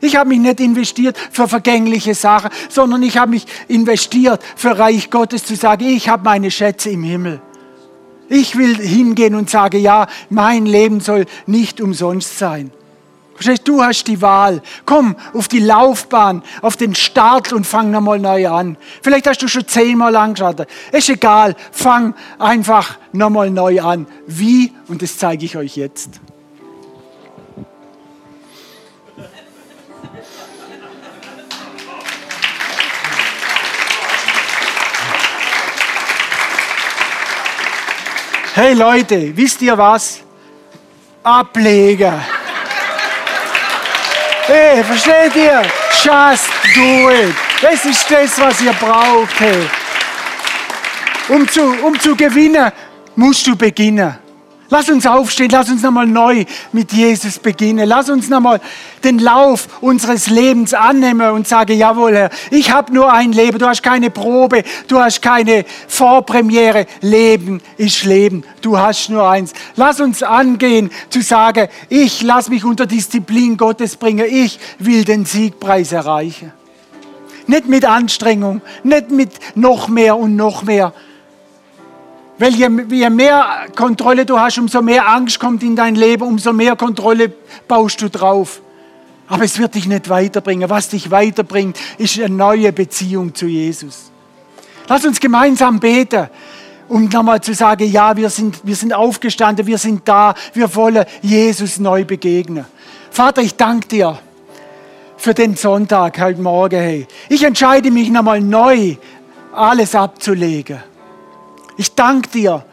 Ich 0.04 0.18
habe 0.18 0.28
mich 0.30 0.40
nicht 0.40 0.60
investiert 0.60 1.18
für 1.32 1.48
vergängliche 1.48 2.14
Sachen, 2.14 2.50
sondern 2.68 3.04
ich 3.04 3.18
habe 3.18 3.32
mich 3.32 3.46
investiert 3.70 4.44
für 4.58 4.78
Reich 4.78 5.10
Gottes 5.10 5.46
zu 5.46 5.56
sagen, 5.56 5.86
ich 5.86 6.10
habe 6.10 6.26
meine 6.26 6.52
Schätze 6.52 6.90
im 6.90 7.04
Himmel. 7.04 7.42
Ich 8.28 8.58
will 8.58 8.76
hingehen 8.76 9.34
und 9.34 9.50
sage, 9.50 9.78
ja, 9.78 10.08
mein 10.30 10.66
Leben 10.66 11.00
soll 11.00 11.26
nicht 11.46 11.80
umsonst 11.80 12.38
sein. 12.38 12.72
Du 13.64 13.82
hast 13.82 14.06
die 14.08 14.22
Wahl. 14.22 14.62
Komm 14.86 15.16
auf 15.34 15.48
die 15.48 15.60
Laufbahn, 15.60 16.44
auf 16.62 16.76
den 16.76 16.96
Start 16.96 17.54
und 17.54 17.66
fang 17.66 17.90
nochmal 17.90 18.20
neu 18.20 18.50
an. 18.50 18.78
Vielleicht 19.02 19.28
hast 19.28 19.42
du 19.42 19.48
schon 19.48 19.68
zehnmal 19.68 20.18
angeschaut. 20.18 20.68
Ist 20.92 21.10
egal, 21.10 21.56
fang 21.72 22.14
einfach 22.40 22.98
nochmal 23.14 23.50
neu 23.50 23.82
an. 23.82 24.06
Wie? 24.28 24.74
Und 24.90 25.02
das 25.02 25.18
zeige 25.18 25.46
ich 25.46 25.56
euch 25.56 25.78
jetzt. 25.78 26.20
Hey 38.56 38.74
Leute, 38.74 39.36
wisst 39.36 39.64
ihr 39.64 39.76
was? 39.76 40.22
Ableger. 41.24 42.22
Hey, 44.46 44.84
versteht 44.84 45.36
ihr? 45.36 45.64
Just 46.04 46.50
do 46.76 47.10
it. 47.10 47.34
Das 47.64 47.84
ist 47.84 48.12
das, 48.12 48.40
was 48.40 48.62
ihr 48.62 48.74
braucht. 48.74 49.40
Hey. 49.40 49.68
Um, 51.30 51.48
zu, 51.48 51.64
um 51.84 52.00
zu 52.00 52.16
gewinnen, 52.16 52.72
musst 53.16 53.48
du 53.48 53.56
beginnen. 53.56 54.20
Lass 54.70 54.90
uns 54.90 55.06
aufstehen, 55.06 55.50
lass 55.52 55.70
uns 55.70 55.84
nochmal 55.84 56.08
neu 56.08 56.46
mit 56.72 56.94
Jesus 56.94 57.38
beginnen. 57.38 57.88
Lass 57.88 58.10
uns 58.10 58.30
nochmal 58.30 58.60
den 59.04 59.20
Lauf 59.20 59.68
unseres 59.82 60.30
Lebens 60.30 60.74
annehmen 60.74 61.32
und 61.32 61.48
sagen, 61.48 61.78
jawohl 61.78 62.16
Herr, 62.16 62.30
ich 62.50 62.72
habe 62.72 62.94
nur 62.94 63.12
ein 63.12 63.34
Leben, 63.34 63.60
du 63.60 63.68
hast 63.68 63.84
keine 63.84 64.10
Probe, 64.10 64.64
du 64.88 65.00
hast 65.00 65.22
keine 65.22 65.66
Vorpremiere. 65.88 66.88
Leben 67.02 67.62
ist 67.78 68.04
Leben, 68.06 68.44
du 68.62 68.78
hast 68.78 69.10
nur 69.10 69.30
eins. 69.30 69.54
Lass 69.76 70.00
uns 70.00 70.24
angehen 70.24 70.90
zu 71.10 71.22
sagen, 71.22 71.68
ich 71.90 72.22
lass 72.22 72.50
mich 72.50 72.64
unter 72.64 72.86
Disziplin 72.86 73.58
Gottes 73.58 73.98
bringen, 73.98 74.26
ich 74.30 74.60
will 74.80 75.04
den 75.04 75.26
Siegpreis 75.26 75.92
erreichen. 75.92 76.54
Nicht 77.48 77.68
mit 77.68 77.84
Anstrengung, 77.86 78.62
nicht 78.84 79.12
mit 79.12 79.32
noch 79.56 79.90
mehr 79.90 80.18
und 80.18 80.38
noch 80.38 80.64
mehr, 80.64 80.94
weil 82.44 82.56
je, 82.56 82.70
je, 82.92 83.10
mehr 83.10 83.68
Kontrolle 83.74 84.26
du 84.26 84.38
hast, 84.38 84.58
umso 84.58 84.82
mehr 84.82 85.08
Angst 85.08 85.40
kommt 85.40 85.64
in 85.64 85.78
dein 85.78 85.96
Leben, 85.96 86.24
umso 86.24 86.52
mehr 86.52 86.76
Kontrolle 86.76 87.32
baust 87.70 88.02
du 88.02 88.10
drauf. 88.10 88.62
Aber 89.30 89.46
es 89.46 89.58
wird 89.60 89.76
dich 89.76 89.88
nicht 89.88 90.10
weiterbringen. 90.10 90.70
Was 90.70 90.90
dich 90.90 91.10
weiterbringt, 91.10 91.80
ist 91.98 92.20
eine 92.20 92.36
neue 92.36 92.74
Beziehung 92.74 93.34
zu 93.34 93.46
Jesus. 93.46 94.12
Lass 94.90 95.06
uns 95.06 95.22
gemeinsam 95.22 95.80
beten, 95.80 96.28
um 96.90 97.06
nochmal 97.06 97.40
zu 97.40 97.54
sagen, 97.54 97.90
ja, 97.90 98.18
wir 98.18 98.30
sind, 98.30 98.60
wir 98.66 98.76
sind 98.76 98.92
aufgestanden, 98.92 99.66
wir 99.66 99.78
sind 99.78 100.06
da, 100.06 100.36
wir 100.54 100.76
wollen 100.76 101.06
Jesus 101.22 101.80
neu 101.80 102.04
begegnen. 102.04 102.66
Vater, 103.10 103.42
ich 103.42 103.56
danke 103.56 103.88
dir 103.88 104.20
für 105.16 105.34
den 105.34 105.56
Sonntag 105.56 106.20
heute 106.20 106.42
Morgen. 106.42 106.76
Hey. 106.76 107.08
Ich 107.30 107.42
entscheide 107.42 107.90
mich 107.90 108.10
nochmal 108.10 108.42
neu, 108.42 108.98
alles 109.54 109.96
abzulegen 109.96 110.84
ich 111.78 111.94
danke 111.94 112.30
dir, 112.30 112.66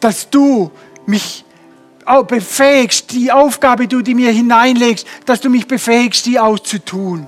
dass 0.00 0.28
du 0.30 0.70
mich 1.06 1.44
befähigst, 2.28 3.12
die 3.12 3.32
Aufgabe, 3.32 3.88
die 3.88 4.02
du 4.02 4.14
mir 4.14 4.30
hineinlegst, 4.30 5.06
dass 5.24 5.40
du 5.40 5.50
mich 5.50 5.66
befähigst, 5.66 6.26
die 6.26 6.38
auch 6.38 6.58
zu 6.58 6.84
tun. 6.84 7.26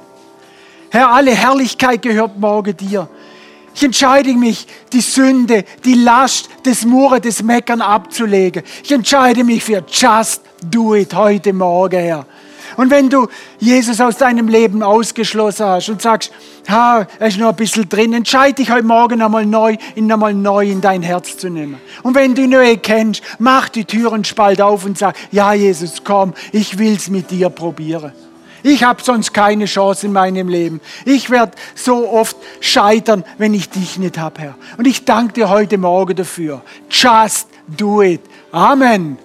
Herr, 0.90 1.10
alle 1.10 1.32
Herrlichkeit 1.32 2.02
gehört 2.02 2.38
morgen 2.38 2.76
dir. 2.76 3.08
Ich 3.74 3.84
entscheide 3.84 4.32
mich, 4.34 4.66
die 4.92 5.00
Sünde, 5.00 5.64
die 5.84 5.94
Last 5.94 6.48
des 6.64 6.84
Murren, 6.84 7.20
des 7.20 7.42
Meckern 7.42 7.80
abzulegen. 7.80 8.62
Ich 8.82 8.90
entscheide 8.90 9.44
mich 9.44 9.62
für 9.62 9.84
Just 9.86 10.42
Do 10.64 10.94
It 10.94 11.14
heute 11.14 11.52
Morgen, 11.52 12.00
Herr. 12.00 12.26
Und 12.76 12.90
wenn 12.90 13.08
du 13.08 13.28
Jesus 13.58 14.00
aus 14.00 14.16
deinem 14.16 14.48
Leben 14.48 14.82
ausgeschlossen 14.82 15.66
hast 15.66 15.88
und 15.88 16.02
sagst, 16.02 16.32
ha, 16.68 17.06
er 17.18 17.28
ist 17.28 17.38
noch 17.38 17.48
ein 17.48 17.56
bisschen 17.56 17.88
drin, 17.88 18.12
entscheide 18.12 18.54
dich 18.54 18.70
heute 18.70 18.86
Morgen 18.86 19.22
einmal 19.22 19.46
neu, 19.46 19.76
ihn 19.94 20.10
einmal 20.10 20.34
neu 20.34 20.66
in 20.66 20.80
dein 20.80 21.02
Herz 21.02 21.36
zu 21.36 21.48
nehmen. 21.48 21.78
Und 22.02 22.14
wenn 22.14 22.34
du 22.34 22.42
ihn 22.42 22.50
neu 22.50 22.76
kennst, 22.76 23.22
mach 23.38 23.68
die 23.68 23.84
Türen 23.84 24.24
spalt 24.24 24.60
auf 24.60 24.84
und 24.84 24.98
sag, 24.98 25.16
ja 25.30 25.52
Jesus, 25.52 26.02
komm, 26.04 26.34
ich 26.52 26.78
will's 26.78 27.08
mit 27.08 27.30
dir 27.30 27.50
probieren. 27.50 28.12
Ich 28.62 28.82
habe 28.82 29.02
sonst 29.02 29.32
keine 29.32 29.66
Chance 29.66 30.06
in 30.06 30.12
meinem 30.12 30.48
Leben. 30.48 30.80
Ich 31.04 31.30
werde 31.30 31.52
so 31.74 32.10
oft 32.10 32.36
scheitern, 32.60 33.24
wenn 33.38 33.54
ich 33.54 33.70
dich 33.70 33.98
nicht 33.98 34.18
habe, 34.18 34.40
Herr. 34.40 34.54
Und 34.76 34.86
ich 34.86 35.04
danke 35.04 35.34
dir 35.34 35.48
heute 35.48 35.78
Morgen 35.78 36.16
dafür. 36.16 36.62
Just 36.90 37.48
do 37.66 38.02
it. 38.02 38.20
Amen. 38.50 39.18